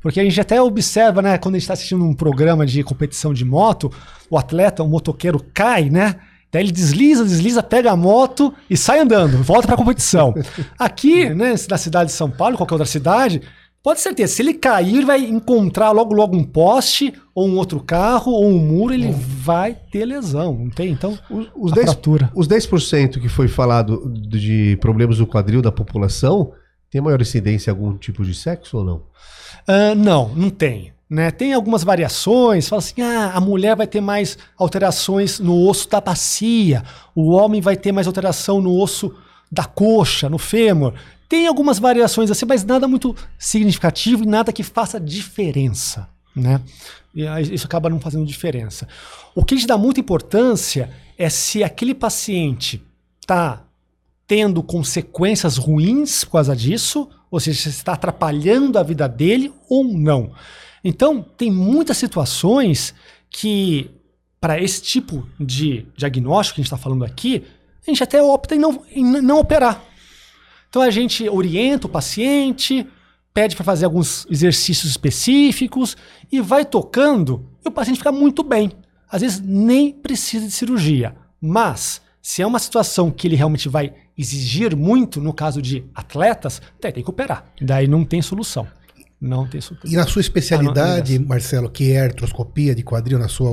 [0.00, 3.34] Porque a gente até observa, né, quando a gente está assistindo um programa de competição
[3.34, 3.90] de moto,
[4.30, 6.16] o atleta, o motoqueiro cai, né?
[6.52, 10.32] Daí ele desliza, desliza, pega a moto e sai andando, volta para a competição.
[10.78, 13.42] Aqui, né, na cidade de São Paulo, qualquer outra cidade,
[13.86, 17.56] pode ser certeza, se ele cair, ele vai encontrar logo logo um poste, ou um
[17.56, 20.90] outro carro, ou um muro, ele vai ter lesão, não tem?
[20.90, 22.32] Então, Os, os a 10%, fratura.
[22.34, 26.50] os 10% que foi falado de problemas do quadril da população,
[26.90, 29.02] tem maior incidência em algum tipo de sexo ou não?
[29.68, 30.92] Ah, não, não tem.
[31.08, 31.30] Né?
[31.30, 36.00] Tem algumas variações, fala assim: ah, a mulher vai ter mais alterações no osso da
[36.00, 36.82] bacia,
[37.14, 39.14] o homem vai ter mais alteração no osso
[39.50, 40.92] da coxa, no fêmur.
[41.28, 46.08] Tem algumas variações assim, mas nada muito significativo e nada que faça diferença.
[46.34, 46.60] Né?
[47.50, 48.86] Isso acaba não fazendo diferença.
[49.34, 52.82] O que a gente dá muita importância é se aquele paciente
[53.20, 53.62] está
[54.26, 59.84] tendo consequências ruins por causa disso, ou seja, se está atrapalhando a vida dele ou
[59.84, 60.32] não.
[60.84, 62.94] Então, tem muitas situações
[63.30, 63.90] que,
[64.40, 67.44] para esse tipo de diagnóstico que a gente está falando aqui,
[67.86, 69.82] a gente até opta em não, em não operar.
[70.76, 72.86] Então, a gente orienta o paciente,
[73.32, 75.96] pede para fazer alguns exercícios específicos
[76.30, 78.70] e vai tocando e o paciente fica muito bem.
[79.10, 83.94] Às vezes nem precisa de cirurgia, mas Se é uma situação que ele realmente vai
[84.18, 87.44] exigir muito, no caso de atletas, tem que operar.
[87.62, 88.66] Daí não tem solução.
[89.18, 89.90] Não tem solução.
[89.90, 93.50] E na sua especialidade, Ah, Marcelo, que é artroscopia de quadril, na sua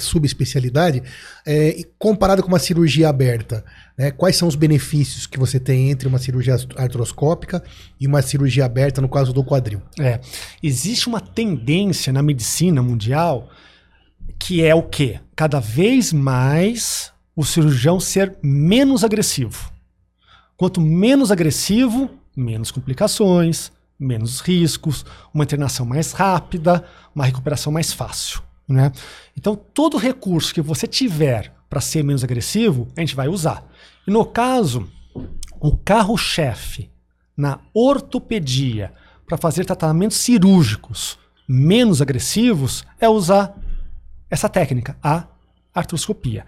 [0.00, 1.02] subespecialidade,
[1.46, 3.64] é, comparado com uma cirurgia aberta,
[3.96, 7.62] né, quais são os benefícios que você tem entre uma cirurgia artroscópica
[8.00, 9.80] e uma cirurgia aberta, no caso do quadril?
[9.98, 10.20] É.
[10.60, 13.48] Existe uma tendência na medicina mundial
[14.38, 15.20] que é o quê?
[15.34, 19.70] Cada vez mais o cirurgião ser menos agressivo.
[20.56, 26.84] Quanto menos agressivo, menos complicações, menos riscos, uma internação mais rápida,
[27.14, 28.42] uma recuperação mais fácil.
[28.68, 28.92] Né?
[29.36, 33.64] Então, todo recurso que você tiver para ser menos agressivo, a gente vai usar.
[34.06, 34.88] E no caso,
[35.60, 36.90] o carro-chefe
[37.36, 38.92] na ortopedia
[39.26, 41.18] para fazer tratamentos cirúrgicos
[41.48, 43.56] menos agressivos é usar
[44.30, 45.26] essa técnica, a
[45.74, 46.44] artroscopia.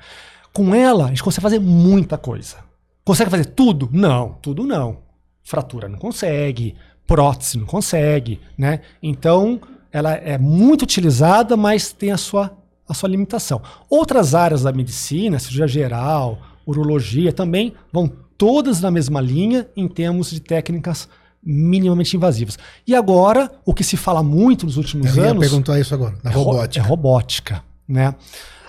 [0.53, 2.57] Com ela, a gente consegue fazer muita coisa.
[3.05, 3.89] Consegue fazer tudo?
[3.93, 5.03] Não, tudo não.
[5.43, 6.77] Fratura não consegue,
[7.09, 8.81] prótese não consegue, né?
[9.03, 9.59] Então,
[9.91, 12.57] ela é muito utilizada, mas tem a sua,
[12.87, 13.63] a sua limitação.
[13.89, 20.31] Outras áreas da medicina, cirurgia geral, urologia, também vão todas na mesma linha em termos
[20.31, 21.09] de técnicas
[21.43, 22.59] minimamente invasivas.
[22.87, 26.15] E agora, o que se fala muito nos últimos Eu ia anos perguntar isso agora,
[26.23, 26.85] na é ro- robótica.
[26.85, 28.15] É robótica, né?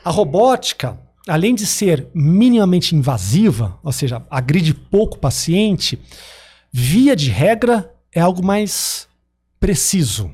[0.06, 6.00] A robótica, além de ser minimamente invasiva, ou seja, agride pouco o paciente,
[6.72, 9.07] via de regra é algo mais
[9.60, 10.32] preciso.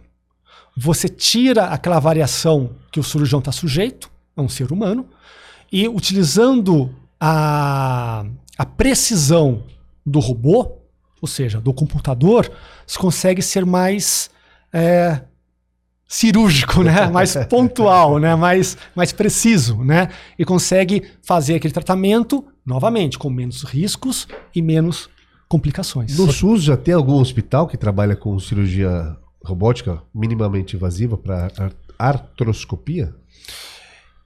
[0.77, 5.07] Você tira aquela variação que o cirurgião está sujeito, é um ser humano,
[5.71, 8.25] e utilizando a,
[8.57, 9.63] a precisão
[10.05, 10.77] do robô,
[11.21, 12.51] ou seja, do computador,
[12.85, 14.29] se consegue ser mais
[14.71, 15.21] é,
[16.07, 17.07] cirúrgico, né?
[17.09, 18.35] mais pontual, né?
[18.35, 20.09] mais, mais preciso, né?
[20.37, 25.09] e consegue fazer aquele tratamento novamente com menos riscos e menos
[25.55, 26.17] complicações.
[26.17, 31.49] No SUS já tem algum hospital que trabalha com cirurgia robótica minimamente invasiva para
[31.97, 33.13] artroscopia?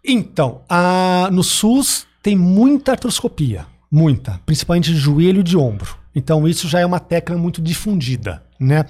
[0.04, 5.98] Então, a- no SUS tem muita artroscopia, muita, principalmente de joelho e de ombro.
[6.16, 8.84] Então isso já é uma técnica muito difundida, né?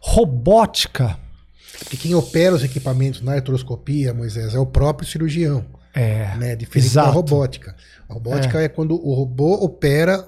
[0.00, 1.16] Robótica
[1.80, 5.64] Porque quem opera os equipamentos na artroscopia, Moisés, é o próprio cirurgião.
[5.94, 6.56] é né?
[6.56, 7.08] Diferente Exato.
[7.08, 7.76] da robótica.
[8.08, 8.68] A robótica é.
[8.68, 10.26] quando o robô opera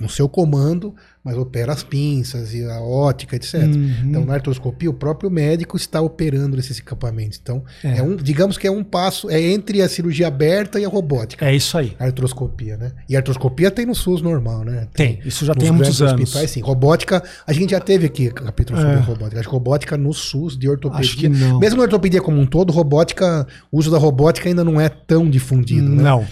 [0.00, 0.94] no seu comando,
[1.24, 3.54] mas opera as pinças e a ótica, etc.
[3.64, 3.92] Uhum.
[4.06, 7.38] Então, na artroscopia, o próprio médico está operando esses equipamentos.
[7.42, 7.98] Então, É.
[7.98, 8.02] é.
[8.02, 11.44] um, digamos que é um passo, é entre a cirurgia aberta e a robótica.
[11.46, 11.94] é isso aí.
[11.98, 12.92] A artroscopia, né?
[13.08, 14.86] E a artroscopia tem no SUS normal, né?
[14.94, 16.22] Tem, isso já tem há muitos anos.
[16.22, 16.60] hospitais, sim.
[16.60, 19.00] Robótica, a gente já teve aqui capítulo sobre É.
[19.00, 19.40] robótica.
[19.40, 21.00] Acho que robótica no SUS de ortopedia.
[21.04, 21.58] Acho que não.
[21.58, 25.28] Mesmo na ortopedia como um todo, robótica, o uso da robótica ainda não é tão
[25.28, 26.02] difundido, né?
[26.02, 26.26] Não.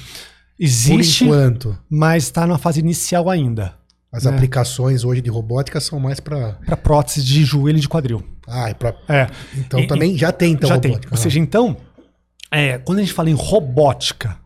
[0.58, 1.78] Por Existe, enquanto.
[1.90, 3.74] mas está na fase inicial ainda.
[4.10, 4.30] As É.
[4.30, 6.52] aplicações hoje de robótica são mais para.
[6.64, 8.22] Para prótese de joelho e de quadril.
[8.48, 8.94] Ah, é pra...
[9.08, 9.26] É.
[9.56, 10.92] então E- também já tem então já tem.
[10.92, 11.12] robótica.
[11.14, 11.76] Ou seja, então,
[12.50, 14.38] é, quando a gente fala em robótica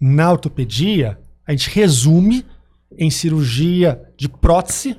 [0.00, 2.44] na ortopedia, a gente resume
[2.98, 4.96] em cirurgia de prótese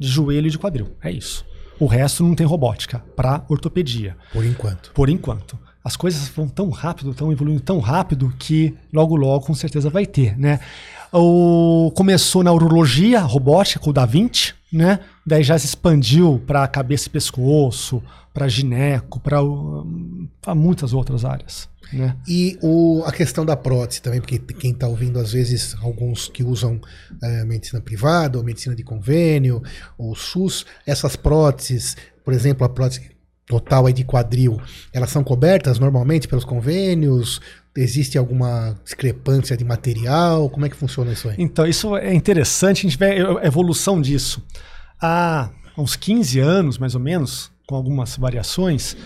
[0.00, 0.96] de joelho e de quadril.
[1.02, 1.44] É isso.
[1.78, 4.90] O resto não tem robótica para ortopedia, por enquanto.
[4.92, 5.58] por enquanto.
[5.84, 10.06] As coisas vão tão rápido, estão evoluindo tão rápido que logo logo com certeza vai
[10.06, 10.60] ter, né?
[11.12, 15.00] O, começou na urologia, robótica com o Da Vinci, né?
[15.26, 18.02] Daí já se expandiu para cabeça e pescoço,
[18.32, 22.16] para gineco, para muitas outras áreas, né?
[22.26, 26.42] E o, a questão da prótese também, porque quem está ouvindo, às vezes, alguns que
[26.42, 26.80] usam
[27.22, 29.62] eh, medicina privada ou medicina de convênio,
[29.98, 33.10] ou SUS, essas próteses, por exemplo, a prótese
[33.52, 34.58] total aí de quadril,
[34.92, 37.38] elas são cobertas normalmente pelos convênios?
[37.76, 40.48] Existe alguma discrepância de material?
[40.48, 41.36] Como é que funciona isso aí?
[41.38, 44.42] Então, isso é interessante, a gente vê a evolução disso.
[45.00, 48.96] Há uns 15 anos, mais ou menos, com algumas variações,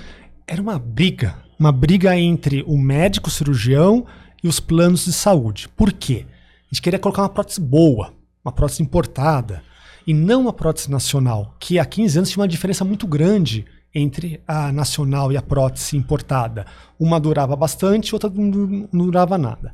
[0.47, 1.35] era uma briga.
[1.59, 4.07] Uma briga entre o médico cirurgião
[4.45, 5.69] e os planos de saúde.
[5.77, 6.25] Por quê?
[6.71, 8.13] A gente queria colocar uma prótese boa,
[8.45, 9.63] uma prótese importada,
[10.07, 13.65] e não uma prótese nacional, que há 15 anos tinha uma diferença muito grande
[13.97, 16.67] entre a nacional e a prótese importada.
[17.01, 19.73] Uma durava bastante, outra não durava nada.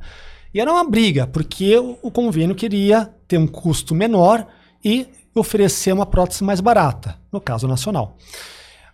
[0.54, 4.46] E era uma briga, porque o o convênio queria ter um custo menor
[4.84, 8.16] e oferecer uma prótese mais barata, no caso nacional.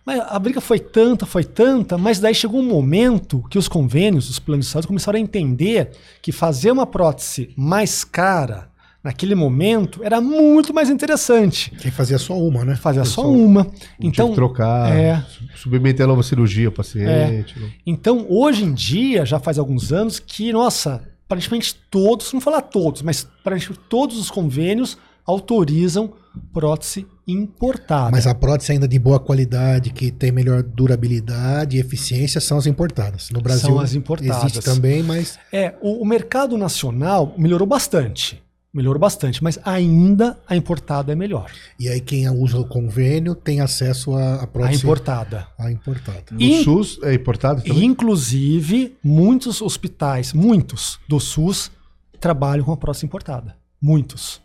[0.05, 4.29] Mas a briga foi tanta, foi tanta, mas daí chegou um momento que os convênios,
[4.29, 8.68] os planos de saúde começaram a entender que fazer uma prótese mais cara
[9.03, 11.71] naquele momento era muito mais interessante.
[11.71, 12.75] Quem fazia só uma, né?
[12.75, 13.67] Fazia só Só- uma.
[13.99, 15.21] Então, que trocar, é.
[15.29, 17.57] su- submeter a nova cirurgia ao paciente.
[17.59, 17.69] né?
[17.85, 23.01] então, hoje em dia, já faz alguns anos, que, nossa, praticamente todos, não falar todos,
[23.01, 26.11] mas praticamente todos os convênios autorizam
[26.51, 28.09] prótese importada.
[28.11, 32.65] Mas a prótese ainda de boa qualidade, que tem melhor durabilidade e eficiência, são as
[32.65, 33.29] importadas.
[33.29, 34.43] No Brasil São as importadas.
[34.43, 38.41] existe também, mas É, o, o mercado nacional melhorou bastante.
[38.71, 41.49] Melhorou bastante, mas ainda a importada é melhor.
[41.79, 45.47] e aí quem usa o convênio tem acesso à à A prótese importada.
[45.57, 46.23] à importada.
[46.31, 47.85] No E- SUS é importado E, também?
[47.85, 51.71] inclusive, muitos hospitais, muitos do SUS,
[52.19, 53.55] trabalham com a prótese importada.
[53.81, 54.39] Muitos.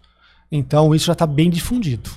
[0.50, 2.08] Então, isso já está bem difundido.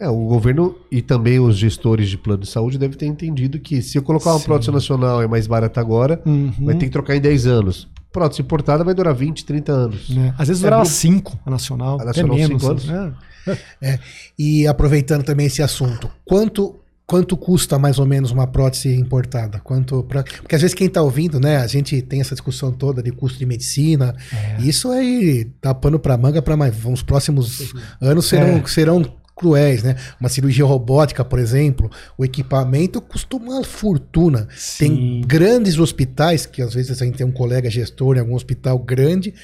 [0.00, 3.80] É, o governo e também os gestores de plano de saúde devem ter entendido que
[3.80, 4.46] se eu colocar uma Sim.
[4.46, 6.52] prótese nacional é mais barata agora, Uhum.
[6.60, 7.88] vai ter que trocar em 10 anos.
[8.12, 10.10] Prótese importada vai durar 20, 30 anos.
[10.10, 10.34] Né?
[10.38, 12.62] Às vezes É, durava Bru- 5 a nacional, A nacional, até menos.
[12.62, 12.84] cinco anos?
[12.86, 13.98] né?
[14.38, 19.58] E aproveitando também esse assunto, quanto quanto custa mais ou menos uma prótese importada?
[19.60, 20.22] Quanto pra...
[20.22, 23.38] Porque às vezes quem está ouvindo, né, a gente tem essa discussão toda de custo
[23.38, 24.14] de medicina.
[24.32, 24.62] É.
[24.62, 26.74] Isso aí dá pano para manga para mais.
[26.86, 28.66] Os próximos anos serão, É.
[28.66, 29.04] serão
[29.36, 29.96] cruéis, né?
[30.20, 34.48] Uma cirurgia robótica, por exemplo, o equipamento custa uma fortuna.
[34.78, 35.20] Tem Sim.
[35.26, 39.34] grandes hospitais, que às vezes a gente tem um colega gestor em algum hospital grande,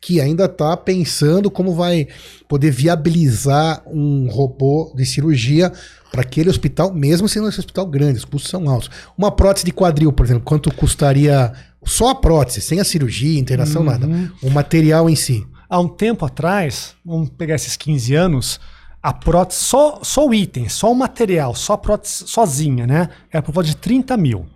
[0.00, 2.06] que ainda está pensando como vai
[2.46, 5.72] poder viabilizar um robô de cirurgia
[6.10, 8.90] para aquele hospital, mesmo sendo esse hospital grande, os custos são altos.
[9.16, 11.52] Uma prótese de quadril, por exemplo, quanto custaria
[11.84, 14.06] só a prótese, sem a cirurgia, internação, nada.
[14.06, 14.30] Uhum.
[14.42, 15.46] O material em si.
[15.68, 18.60] Há um tempo atrás, vamos pegar esses 15 anos,
[19.02, 23.08] a prótese, só, só o item, só o material, só a prótese sozinha, né?
[23.30, 24.46] Era por volta de 30 mil.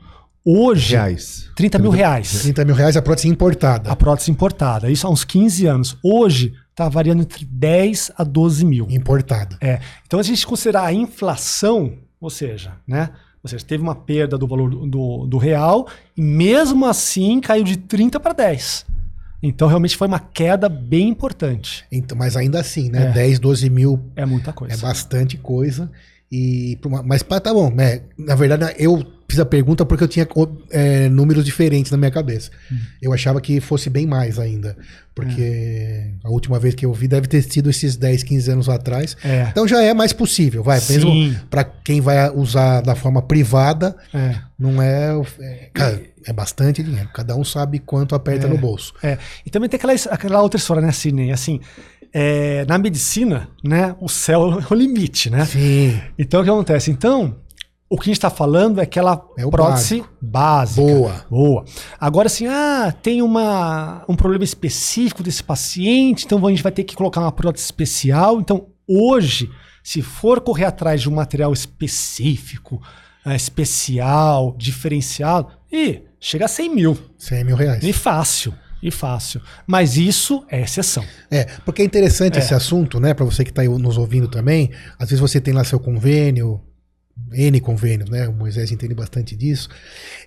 [0.45, 1.49] Hoje, Reais.
[1.55, 2.43] 30 mil reais.
[2.43, 3.90] 30 mil reais a prótese importada.
[3.90, 4.90] A prótese importada.
[4.90, 5.97] Isso há uns 15 anos.
[6.03, 8.86] Hoje, está variando entre 10 a 12 mil.
[8.90, 9.57] Importada.
[9.61, 9.80] É.
[10.05, 13.11] Então, a gente considerar a inflação, ou seja, né?
[13.43, 17.64] Ou seja, teve uma perda do valor do, do, do real e mesmo assim caiu
[17.64, 18.86] de 30 para 10.
[19.43, 21.84] Então, realmente foi uma queda bem importante.
[21.90, 23.09] Então, mas ainda assim, né?
[23.09, 23.12] É.
[23.12, 24.74] 10, 12 mil É muita coisa.
[24.74, 25.90] É bastante coisa.
[26.30, 28.01] E, mas tá bom, né?
[28.16, 30.26] Na verdade, eu fiz a pergunta porque eu tinha
[30.70, 32.51] é, números diferentes na minha cabeça.
[32.70, 32.76] Hum.
[33.03, 34.76] Eu achava que fosse bem mais ainda.
[35.14, 39.14] Porque a última vez que eu vi deve ter sido esses 10, 15 anos atrás.
[39.22, 39.47] É.
[39.51, 40.80] Então já é mais possível, vai.
[40.80, 40.95] Sim.
[40.95, 44.36] Mesmo para quem vai usar da forma privada, É.
[44.59, 45.12] não é.
[45.40, 47.09] É, cara, é bastante dinheiro.
[47.12, 48.51] Cada um sabe quanto aperta É.
[48.51, 48.95] no bolso.
[49.03, 49.18] É.
[49.45, 51.31] E também tem aquela, aquela outra história, né, Sidney?
[51.33, 51.61] Assim,
[52.12, 55.45] é, na medicina, né, o céu é o limite, né?
[55.45, 56.01] Sim.
[56.18, 56.91] Então, o que acontece?
[56.91, 57.37] Então,
[57.89, 60.81] o que a gente está falando é aquela É prótese básica.
[60.81, 61.27] Boa.
[61.29, 61.64] Boa.
[62.01, 66.85] Agora, assim, ah, tem uma, um problema específico desse paciente, então a gente vai ter
[66.85, 68.41] que colocar uma prótese especial.
[68.41, 69.51] Então, hoje,
[69.83, 72.81] se for correr atrás de um material específico,
[73.27, 76.99] eh, especial, diferenciado, e chega a 100 mil.
[77.18, 77.83] 100 mil reais.
[77.83, 78.55] E fácil.
[78.83, 79.41] E fácil.
[79.66, 81.05] Mas isso é exceção.
[81.31, 82.41] É, porque é interessante É.
[82.41, 83.14] esse assunto, né?
[83.14, 84.70] Para você que está nos ouvindo também.
[84.99, 86.61] Às vezes você tem lá seu convênio,
[87.33, 88.27] N convênios, né?
[88.27, 89.68] O Moisés entende bastante disso.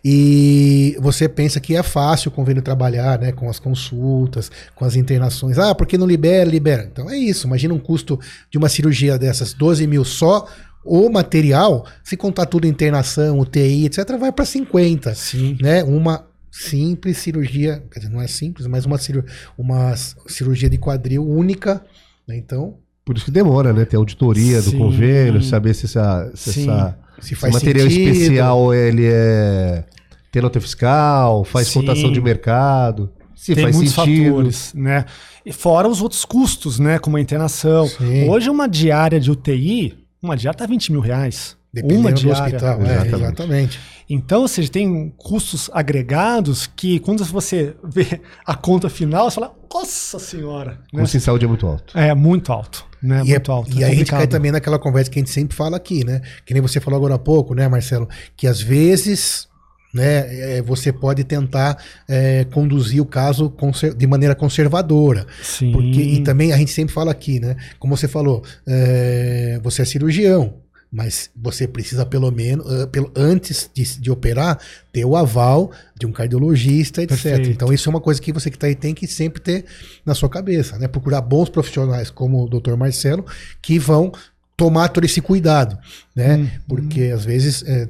[0.03, 3.31] E você pensa que é fácil o convênio trabalhar, né?
[3.31, 5.57] Com as consultas, com as internações.
[5.57, 6.87] Ah, porque não libera, libera.
[6.89, 7.47] Então é isso.
[7.47, 8.19] Imagina um custo
[8.49, 10.47] de uma cirurgia dessas, 12 mil só.
[10.85, 15.57] O material, se contar tudo internação, UTI, etc., vai para 50 Sim.
[15.59, 15.83] né?
[15.83, 19.93] Uma simples cirurgia, quer dizer, não é simples, mas uma, cirurgia, uma
[20.27, 21.83] cirurgia de quadril única,
[22.27, 22.37] né?
[22.37, 23.83] Então, Por isso que demora, né?
[23.85, 24.77] Ter auditoria do Sim.
[24.77, 28.09] convênio, saber se, essa, se, essa- se faz material sentido.
[28.11, 29.83] especial ele é
[30.31, 31.79] tem nota fiscal, faz Sim.
[31.81, 34.25] cotação de mercado, se Tem faz muitos sentido.
[34.31, 35.05] fatores, né?
[35.45, 36.99] E fora os outros custos, né?
[36.99, 37.87] Como a internação.
[37.87, 38.29] Sim.
[38.29, 41.57] Hoje, uma diária de UTI, uma diária tá 20 mil reais.
[41.73, 42.43] Dependendo uma do diária.
[42.55, 42.79] hospital.
[42.81, 43.15] é, Exatamente.
[43.15, 43.79] exatamente.
[44.09, 49.53] Então, ou seja, tem custos agregados que quando você vê a conta final, você fala,
[49.73, 50.79] nossa senhora.
[50.93, 51.01] O Né?
[51.03, 51.97] custo em saúde é muito alto.
[51.97, 52.85] É muito alto.
[53.03, 53.17] Né?
[53.25, 53.77] E, é- muito alto.
[53.77, 56.05] e é aí a gente cai também naquela conversa que a gente sempre fala aqui,
[56.05, 56.21] né?
[56.45, 58.07] Que nem você falou agora há pouco, né, Marcelo?
[58.37, 59.47] Que às vezes
[59.95, 63.51] né, é, você pode tentar é, conduzir o caso
[63.95, 65.25] de maneira conservadora.
[65.41, 65.71] Sim.
[65.71, 67.55] Porque, e também a gente sempre fala aqui, né?
[67.79, 70.53] Como você falou, é, você é cirurgião,
[70.91, 74.59] mas você precisa pelo menos, ah, pelo, antes de, de operar,
[74.91, 77.21] ter o aval de um cardiologista, etc.
[77.21, 77.49] Perfeito.
[77.49, 79.65] Então isso é uma coisa que você que está aí tem que sempre ter
[80.05, 80.89] na sua cabeça, né?
[80.89, 82.75] Procurar bons profissionais como o Dr.
[82.75, 83.25] Marcelo
[83.61, 84.11] que vão
[84.57, 85.77] tomar todo esse cuidado,
[86.15, 86.35] né?
[86.37, 86.49] Uhum.
[86.67, 87.87] Porque às vezes, é,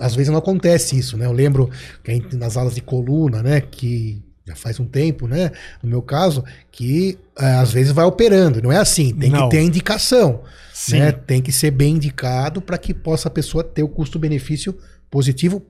[0.00, 1.24] às vezes não acontece isso, né?
[1.26, 1.70] Eu lembro
[2.06, 3.60] gente, nas aulas de coluna, né?
[3.60, 5.50] Que já faz um tempo, né?
[5.82, 8.60] No meu caso, que é, às vezes vai operando.
[8.60, 9.48] Não é assim, tem Não.
[9.48, 10.42] que ter indicação.
[10.74, 10.98] Sim.
[10.98, 11.12] Né?
[11.12, 14.76] Tem que ser bem indicado para que possa a pessoa ter o custo-benefício
[15.10, 15.62] positivo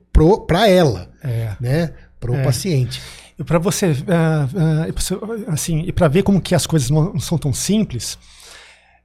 [0.46, 1.10] para ela.
[1.22, 1.56] É.
[1.60, 1.92] Né?
[2.22, 2.42] para o É.
[2.44, 3.02] paciente.
[3.36, 4.46] E para você, pra
[4.94, 5.18] você,
[5.48, 8.16] assim, e para ver como que as coisas não são tão simples,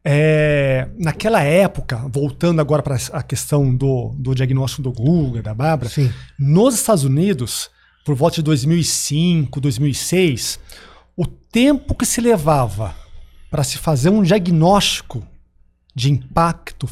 [0.09, 5.91] é, naquela época, voltando agora para a questão do, do diagnóstico do Google, da Bárbara,
[6.39, 7.69] nos Estados Unidos,
[8.05, 10.61] por volta de 2005, 2006,
[11.13, 12.95] o tempo que se levava
[13.51, 15.27] para se fazer um diagnóstico
[15.93, 16.87] de impacto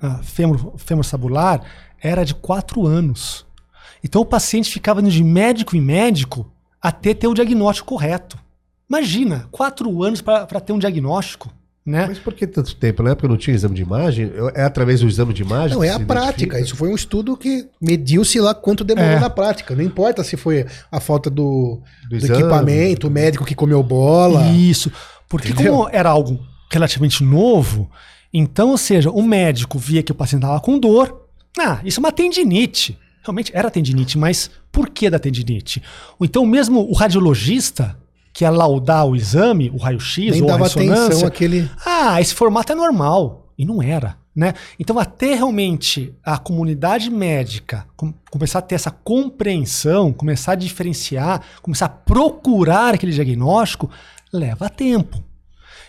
[0.00, 1.62] ah, fêmur- femorsabular
[2.00, 3.44] era de quatro anos.
[4.04, 6.48] Então o paciente ficava indo de médico em médico
[6.80, 8.38] até ter o diagnóstico correto.
[8.88, 11.52] Imagina, quatro anos para ter um diagnóstico,
[11.90, 12.06] né?
[12.08, 13.02] Mas por que tanto tempo?
[13.02, 14.30] Na época não tinha exame de imagem?
[14.54, 15.76] É através do exame de imagem?
[15.76, 16.28] Não, é a prática.
[16.44, 16.60] identifica?
[16.60, 19.20] Isso foi um estudo que mediu-se lá quanto demorou É.
[19.20, 19.74] na prática.
[19.74, 24.46] Não importa se foi a falta do, Do do equipamento, o médico que comeu bola.
[24.52, 24.90] Isso.
[25.28, 25.72] Porque Entendeu?
[25.74, 26.38] como era algo
[26.72, 27.90] relativamente novo,
[28.32, 31.26] então, ou seja, o médico via que o paciente estava com dor.
[31.58, 32.96] Ah, isso é uma tendinite.
[33.22, 35.82] Realmente era tendinite, mas por que da tendinite?
[36.18, 37.96] Ou então mesmo o radiologista,
[38.32, 41.70] que ia laudar o exame, o raio-x ou a ressonância, atenção àquele.
[41.84, 43.52] ah, esse formato é normal.
[43.58, 44.16] E não era.
[44.34, 44.54] Né?
[44.78, 51.42] Então, até realmente a comunidade médica com- começar a ter essa compreensão, começar a diferenciar,
[51.60, 53.90] começar a procurar aquele diagnóstico,
[54.32, 55.22] leva tempo.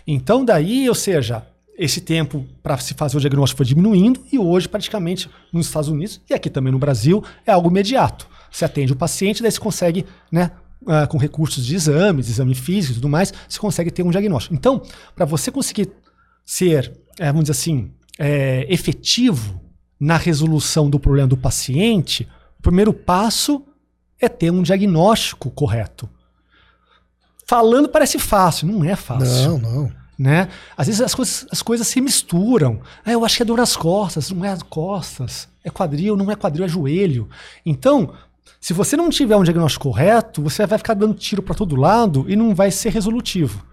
[0.07, 1.45] Então, daí, ou seja,
[1.77, 6.19] esse tempo para se fazer o diagnóstico foi diminuindo e hoje, praticamente, nos Estados Unidos
[6.29, 8.27] e aqui também no Brasil, é algo imediato.
[8.51, 10.51] Você atende o paciente, daí você consegue, né,
[10.87, 14.55] ah, com recursos de exames, exame físico e tudo mais, você consegue ter um diagnóstico.
[14.55, 14.81] Então,
[15.15, 15.89] para você conseguir
[16.45, 19.61] ser, eh, vamos dizer assim, eh, efetivo
[19.99, 22.27] na resolução do problema do paciente,
[22.57, 23.63] o primeiro passo
[24.19, 26.09] é ter um diagnóstico correto.
[27.45, 29.91] Falando parece fácil, não é fácil Não, não.
[30.17, 30.47] né?
[30.77, 32.79] Às vezes as coisas, as coisas se misturam.
[33.05, 35.49] Ah, eu acho que é dor nas costas, não é as costas.
[35.63, 37.29] É quadril, não é quadril, é joelho.
[37.65, 38.13] Então,
[38.59, 42.25] se você não tiver um diagnóstico correto, você vai ficar dando tiro para todo lado
[42.27, 43.65] e não vai ser resolutivo.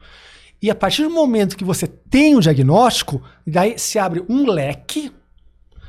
[0.60, 5.12] E a partir do momento que você tem o diagnóstico, daí se abre um leque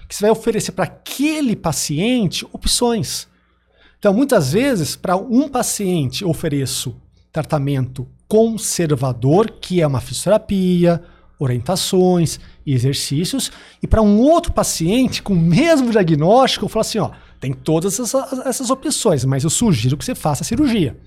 [0.07, 3.27] que você vai oferecer para aquele paciente opções.
[3.97, 6.95] Então, muitas vezes, para um paciente, eu ofereço
[7.31, 11.03] tratamento conservador, que é uma fisioterapia,
[11.39, 13.51] orientações e exercícios,
[13.81, 17.99] e para um outro paciente com o mesmo diagnóstico, eu falo assim, ó, tem todas
[17.99, 20.97] essas, essas opções, mas eu sugiro que você faça a cirurgia.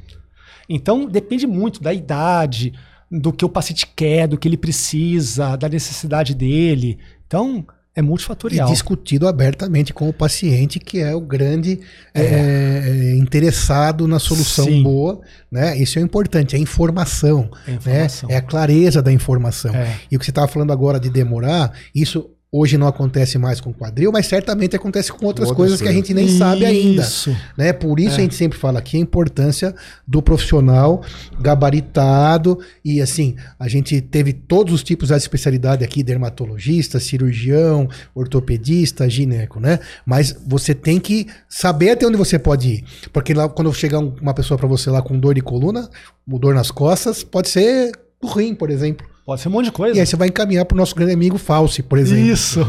[0.68, 2.72] Então, depende muito da idade,
[3.10, 6.98] do que o paciente quer, do que ele precisa, da necessidade dele.
[7.26, 8.70] Então, é E multifatorial.
[8.70, 11.78] discutido abertamente com o paciente, que é o grande
[12.14, 14.82] é, interessado na solução Sim.
[14.82, 15.20] boa.
[15.50, 15.76] Né?
[15.76, 17.50] Isso é importante, é a informação.
[17.66, 18.28] É a informação.
[18.30, 18.34] Né?
[18.34, 19.74] É a clareza da informação.
[19.74, 19.94] É.
[20.10, 23.72] E o que você estava falando agora de demorar, isso hoje não acontece mais com
[23.72, 27.00] quadril, mas certamente acontece com outras Outras coisas que a gente nem sabe ainda.
[27.00, 27.34] Isso.
[27.56, 27.72] Né?
[27.72, 28.18] Por isso É.
[28.18, 29.74] a gente sempre fala aqui a importância
[30.06, 31.02] do profissional
[31.40, 39.08] gabaritado e assim, a gente teve todos os tipos de especialidade aqui, dermatologista, cirurgião, ortopedista,
[39.08, 39.78] gineco, né?
[40.04, 44.14] Mas você tem que saber até onde você pode ir, porque lá quando chegar um-
[44.20, 45.88] uma pessoa para você lá com dor de coluna,
[46.26, 49.06] dor nas costas, pode ser do rim, por exemplo.
[49.24, 49.96] Pode ser um monte de coisa.
[49.96, 52.24] E aí você vai encaminhar pro nosso grande amigo Fauci, por exemplo.
[52.24, 52.60] Isso.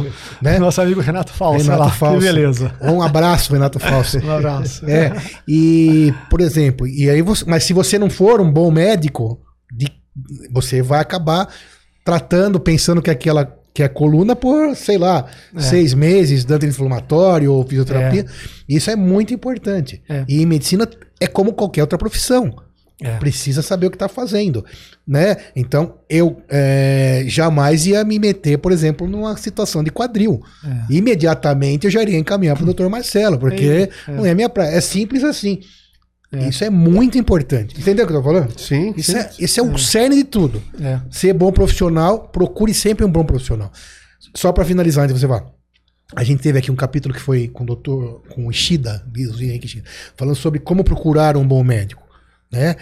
[0.41, 0.57] Né?
[0.59, 1.63] Nosso amigo Renato Falso.
[1.69, 2.13] Renato lá.
[2.13, 2.73] Que beleza.
[2.81, 4.17] Um abraço, Renato Fauci.
[4.23, 4.85] Um abraço.
[4.87, 5.11] É,
[5.47, 9.41] e, por exemplo, e aí você, mas se você não for um bom médico,
[9.71, 9.91] de-
[10.51, 11.47] você vai acabar
[12.05, 15.25] tratando, pensando que aquela que é coluna por, sei lá,
[15.55, 15.59] É.
[15.59, 18.27] seis meses, dando inflamatório ou fisioterapia.
[18.69, 20.03] Isso é muito importante.
[20.07, 20.23] É.
[20.27, 20.87] E em medicina
[21.19, 22.53] é como qualquer outra profissão.
[23.03, 23.17] É.
[23.17, 24.63] Precisa saber o que está fazendo,
[25.05, 25.35] né?
[25.53, 30.41] Então eu é, jamais ia me meter, por exemplo, numa situação de quadril.
[30.65, 30.93] É.
[30.93, 32.87] Imediatamente eu já iria encaminhar para o Dr.
[32.87, 34.15] Marcelo, porque É, é.
[34.15, 34.69] não é minha praia.
[34.69, 35.59] É simples assim.
[36.31, 36.47] É.
[36.47, 37.79] Isso é muito importante.
[37.79, 38.57] Entendeu o que eu tô falando?
[38.57, 39.17] Sim, Isso sim.
[39.17, 40.63] é, isso é o cerne de tudo.
[40.81, 40.99] É.
[41.11, 43.71] Ser bom profissional, procure sempre um bom profissional.
[44.35, 45.45] Só para finalizar, antes de você vá.
[46.15, 49.03] A gente teve aqui um capítulo que foi com o doutor, com o Ishida,
[50.15, 52.02] falando sobre como procurar um bom médico,
[52.53, 52.75] né?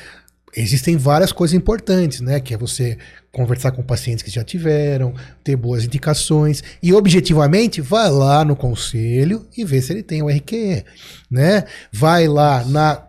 [0.56, 2.40] Existem várias coisas importantes, né?
[2.42, 2.98] Que é você
[3.32, 5.14] conversar com pacientes que já tiveram,
[5.44, 10.28] ter boas indicações e objetivamente vai lá no conselho e vê se ele tem o
[10.28, 10.84] RQE,
[11.30, 11.64] né?
[11.94, 13.08] Vai lá na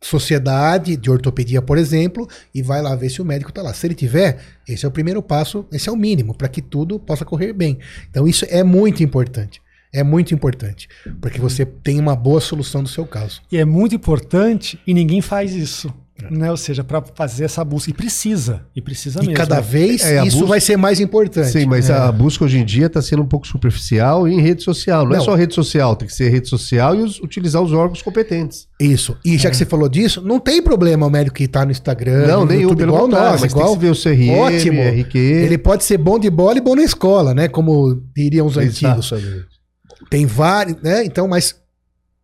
[0.00, 3.72] sociedade de ortopedia, por exemplo, e vai lá ver se o médico está lá.
[3.74, 6.98] Se ele tiver, esse é o primeiro passo, esse é o mínimo para que tudo
[6.98, 7.78] possa correr bem.
[8.10, 9.60] Então isso é muito importante.
[9.92, 10.88] É muito importante,
[11.20, 13.42] porque você tem uma boa solução do seu caso.
[13.52, 15.92] E é muito importante e ninguém faz isso.
[16.30, 16.48] Né?
[16.52, 17.90] Ou seja, para fazer essa busca.
[17.90, 18.62] E precisa.
[18.76, 19.34] E precisa E mesmo.
[19.34, 19.60] cada né?
[19.60, 21.48] vez É, isso busca- vai ser mais importante.
[21.50, 21.94] Sim, mas É.
[21.94, 25.04] a busca hoje em dia está sendo um pouco superficial em rede social.
[25.04, 25.24] Não, é Não.
[25.24, 28.68] só rede social, tem que ser rede social e os- utilizar os órgãos competentes.
[28.78, 29.16] Isso.
[29.24, 32.26] E já que você falou disso, não tem problema o médico que tá no Instagram,
[32.28, 34.80] não, no nenhum, YouTube, pelo igual nós, mas igual ver o CRM, Ótimo.
[34.80, 35.18] RQ.
[35.18, 37.48] Ele pode ser bom de bola e bom na escola, né?
[37.48, 39.12] Como diriam os antigos.
[40.12, 41.02] Tem vários, né?
[41.06, 41.54] Então, mas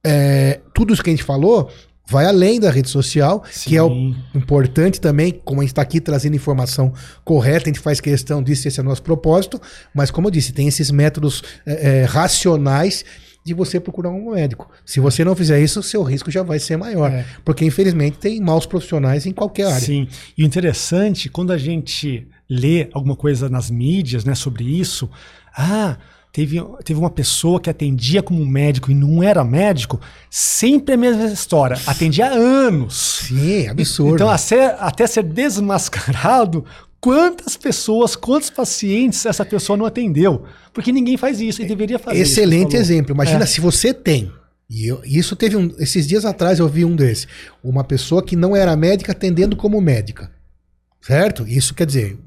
[0.05, 1.71] é, tudo isso que a gente falou
[2.07, 4.17] vai além da rede social, que é o Sim.
[4.35, 6.93] importante também, como a gente está aqui trazendo informação
[7.25, 9.59] correta, a gente faz questão disso, esse é o nosso propósito,
[9.95, 13.07] mas como eu disse, tem esses métodos é, é, racionais
[13.43, 14.71] de você procurar um médico.
[14.85, 17.11] Se você não fizer isso, seu risco já vai ser maior.
[17.11, 17.25] É.
[17.43, 19.81] Porque, infelizmente, tem maus profissionais em qualquer área.
[19.81, 20.09] Sim.
[20.37, 25.09] E o interessante, quando a gente lê alguma coisa nas mídias né, sobre isso,
[25.57, 25.97] ah,
[26.33, 30.01] teve, teve uma pessoa que atendia como médico e não era médico,
[30.31, 31.79] sempre a mesma história.
[31.87, 33.25] Atendia há anos.
[33.29, 34.15] Sim, absurdo.
[34.17, 36.65] Então, até, até ser desmascarado,
[37.01, 40.45] quantas pessoas, quantos pacientes essa pessoa não atendeu?
[40.73, 42.21] Porque ninguém faz isso e deveria fazer.
[42.21, 42.81] isso Excelente falou.
[42.81, 43.15] exemplo.
[43.15, 43.47] Imagina É.
[43.47, 44.31] se você tem.
[44.71, 45.75] E eu- isso teve um.
[45.79, 47.27] Esses dias atrás eu vi um desse.
[47.65, 50.31] Uma pessoa que não era médica atendendo como médica.
[51.01, 51.47] Certo?
[51.49, 52.19] Isso quer dizer,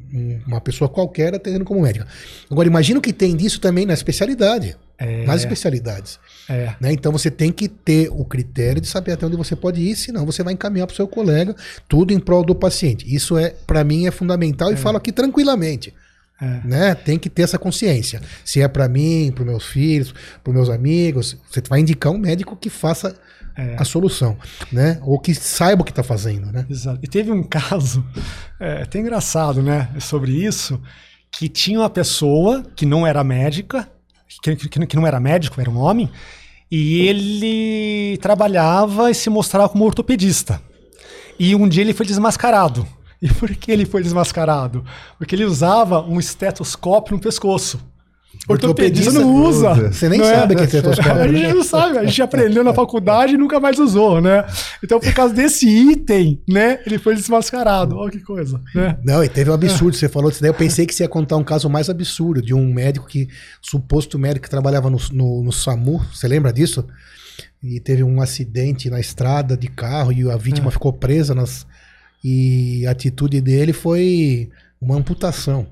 [0.45, 2.07] uma pessoa qualquer atendendo como médica.
[2.49, 4.75] Agora, imagina o que tem disso também na especialidade.
[4.97, 5.25] É.
[5.25, 6.19] Nas especialidades.
[6.47, 6.75] É.
[6.79, 6.91] né?
[6.91, 10.27] Então você tem que ter o critério de saber até onde você pode ir, senão
[10.27, 11.55] você vai encaminhar para o seu colega,
[11.89, 13.03] tudo em prol do paciente.
[13.13, 15.91] Isso é, para mim, é fundamental e falo aqui tranquilamente.
[16.39, 16.67] É.
[16.67, 16.95] Né?
[16.95, 18.21] Tem que ter essa consciência.
[18.43, 22.55] Se é para mim, para meus filhos, para meus amigos, você vai indicar um médico
[22.55, 23.15] que faça
[23.55, 23.75] É.
[23.77, 24.37] a solução,
[24.71, 24.99] né?
[25.03, 26.65] Ou que saiba o que está fazendo, né?
[26.69, 26.99] Exato.
[27.03, 28.05] E teve um caso,
[28.59, 30.81] é, até engraçado, né, sobre isso,
[31.31, 33.87] que tinha uma pessoa que não era médica,
[34.41, 36.09] que, que- que não era médico, era um homem,
[36.71, 40.61] e ele trabalhava e se mostrava como ortopedista.
[41.39, 42.87] E um dia ele foi desmascarado.
[43.23, 44.83] E por que ele foi desmascarado?
[45.19, 47.79] Porque ele usava um estetoscópio no pescoço.
[48.47, 49.91] Ortopedista não usa.
[49.91, 51.23] Você nem não sabe o que é A estetoscópio.
[51.33, 51.53] gente né?
[51.53, 54.45] não sabe, a gente aprendeu na faculdade e nunca mais usou, né?
[54.83, 57.95] Então, por causa desse item, né, ele foi desmascarado.
[57.95, 58.97] Olha que coisa, né?
[59.03, 59.95] Não, e teve um absurdo.
[59.95, 60.49] Você falou disso daí.
[60.49, 63.29] Eu pensei que você ia contar um caso mais absurdo de um médico que,
[63.61, 65.99] suposto médico que trabalhava no, no, no SAMU.
[66.13, 66.85] Você lembra disso?
[67.63, 70.71] E teve um acidente na estrada de carro e a vítima É.
[70.71, 71.65] ficou presa nas.
[72.23, 75.67] E a atitude dele foi uma amputação.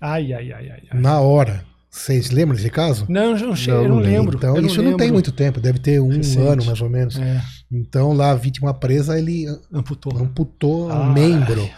[0.00, 0.82] Ai, ai, ai, ai.
[0.90, 1.00] ai.
[1.00, 1.64] Na hora.
[1.90, 3.04] Vocês lembram desse caso?
[3.08, 4.36] Não, não, Não, eu não lembro.
[4.36, 5.14] Então, eu isso não tem lembro.
[5.14, 6.38] muito tempo, deve ter um Recente.
[6.46, 7.18] ano mais ou menos.
[7.18, 10.16] É, Então, lá a vítima presa, ele amputou.
[10.16, 11.00] amputou Ah.
[11.00, 11.68] um membro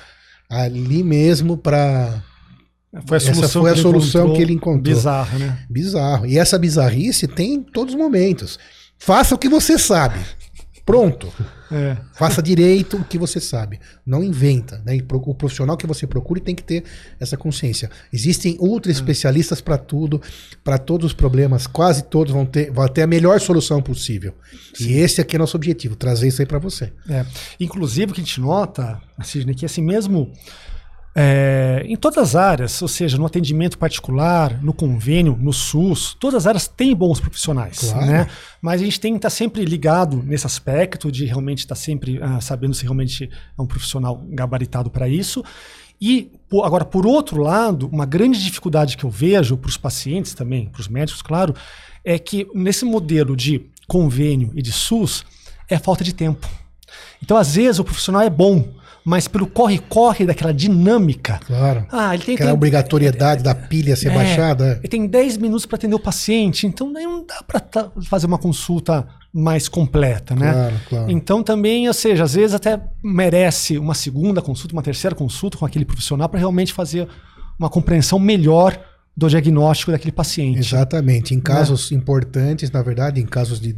[0.51, 2.23] ali mesmo para
[3.07, 4.95] Foi a Essa solução, foi a que, solução que ele encontrou.
[4.95, 5.59] Bizarro, né?
[5.71, 6.27] Bizarro.
[6.27, 8.59] E essa bizarrice tem em todos os momentos.
[8.99, 10.21] Faça o que você sabe.
[10.85, 11.33] Pronto.
[11.71, 11.97] É.
[12.13, 13.79] Faça direito o que você sabe.
[14.05, 14.83] Não inventa.
[14.85, 14.99] Né?
[15.11, 16.85] O profissional que você procure tem que ter
[17.21, 17.89] essa consciência.
[18.13, 20.21] Existem ultra especialistas para tudo,
[20.65, 21.67] para todos os problemas.
[21.67, 24.35] Quase todos vão ter, vão ter a melhor solução possível.
[24.81, 26.93] E esse aqui é nosso objetivo, trazer isso aí para você.
[27.09, 27.25] É.
[27.61, 30.33] Inclusive, o que a gente nota, Sidney, que assim mesmo
[31.15, 36.43] é, em todas as áreas, ou seja, no atendimento particular, no convênio, no SUS, todas
[36.43, 38.07] as áreas têm bons profissionais, Claro.
[38.07, 38.27] né?
[38.61, 42.41] Mas a gente tem que estar sempre ligado nesse aspecto de realmente estar sempre ah,
[42.41, 45.45] sabendo se realmente é um profissional gabaritado para isso.
[46.01, 46.33] E
[46.65, 50.81] agora, por outro lado, uma grande dificuldade que eu vejo para os pacientes também, para
[50.81, 51.55] os médicos, claro,
[52.05, 55.25] é que nesse modelo de convênio e de SUS
[55.69, 56.49] é falta de tempo.
[57.23, 58.69] Então, às vezes, o profissional é bom,
[59.05, 61.41] mas pelo corre-corre daquela dinâmica.
[61.47, 61.87] Claro.
[61.91, 64.65] Ah, ele tem Aquela tem- obrigatoriedade da pilha ser é, baixada.
[64.75, 64.79] é.
[64.79, 68.39] Ele tem 10 minutos para atender o paciente, então daí não dá para fazer uma
[68.39, 70.53] consulta mais completa, né?
[70.53, 71.11] Claro, claro.
[71.11, 75.65] Então também, ou seja, às vezes até merece uma segunda consulta, uma terceira consulta com
[75.65, 77.09] aquele profissional para realmente fazer
[77.59, 78.79] uma compreensão melhor
[79.17, 80.59] do diagnóstico daquele paciente.
[80.59, 81.35] Exatamente.
[81.35, 83.75] Em casos importantes, na verdade, em casos de.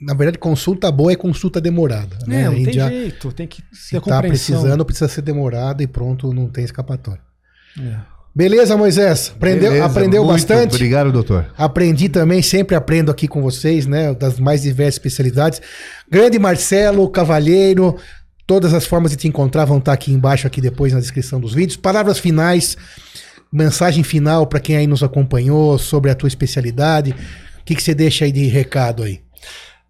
[0.00, 2.16] Na verdade, consulta boa é consulta demorada.
[2.26, 2.42] Né?
[2.42, 4.56] É, A não tem já jeito, tem que se tá compreensão.
[4.56, 7.20] precisando, precisa ser demorada e pronto, não tem escapatória.
[7.80, 7.96] É.
[8.34, 9.32] Beleza, Moisés?
[9.34, 10.76] Aprendeu, Beleza, aprendeu muito bastante?
[10.76, 11.46] Obrigado, doutor.
[11.56, 14.14] Aprendi também, sempre aprendo aqui com vocês, né?
[14.14, 15.60] Das mais diversas especialidades.
[16.08, 17.96] Grande Marcelo, Cavalheiro,
[18.46, 21.52] todas as formas de te encontrar vão estar aqui embaixo, aqui depois na descrição dos
[21.52, 21.76] vídeos.
[21.76, 22.76] Palavras finais,
[23.52, 27.10] mensagem final para quem aí nos acompanhou sobre a tua especialidade.
[27.60, 29.20] O que, que você deixa aí de recado aí?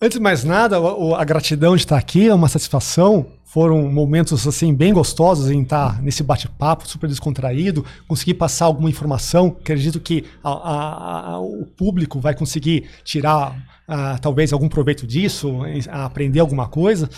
[0.00, 0.76] Antes de mais nada,
[1.16, 3.26] a gratidão de estar aqui é uma satisfação.
[3.44, 9.56] Foram momentos assim bem gostosos em estar nesse bate-papo super descontraído, conseguir passar alguma informação.
[9.60, 13.56] Acredito que a- a- a- o público vai conseguir tirar
[13.90, 15.60] ah, talvez algum proveito disso,
[15.90, 17.08] aprender alguma coisa.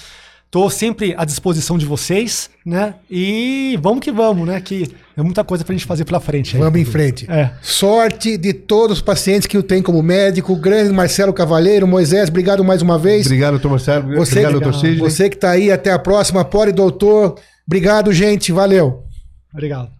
[0.50, 2.94] Tô sempre à disposição de vocês, né?
[3.08, 4.60] E vamos que vamos, né?
[4.60, 6.56] Que é muita coisa pra gente fazer pela frente.
[6.56, 6.62] aí.
[6.62, 7.30] Vamos em frente.
[7.30, 7.52] É.
[7.62, 10.56] Sorte de todos os pacientes que o tem como médico.
[10.56, 13.26] Grande Marcelo Cavalheiro, Moisés, obrigado mais uma vez.
[13.26, 14.08] Obrigado, doutor Marcelo.
[14.16, 14.98] Você, obrigado, doutor Sidney.
[14.98, 16.44] você que tá aí, até a próxima.
[16.44, 17.36] Pode, doutor.
[17.64, 18.50] Obrigado, gente.
[18.50, 19.04] Valeu.
[19.52, 19.99] Obrigado.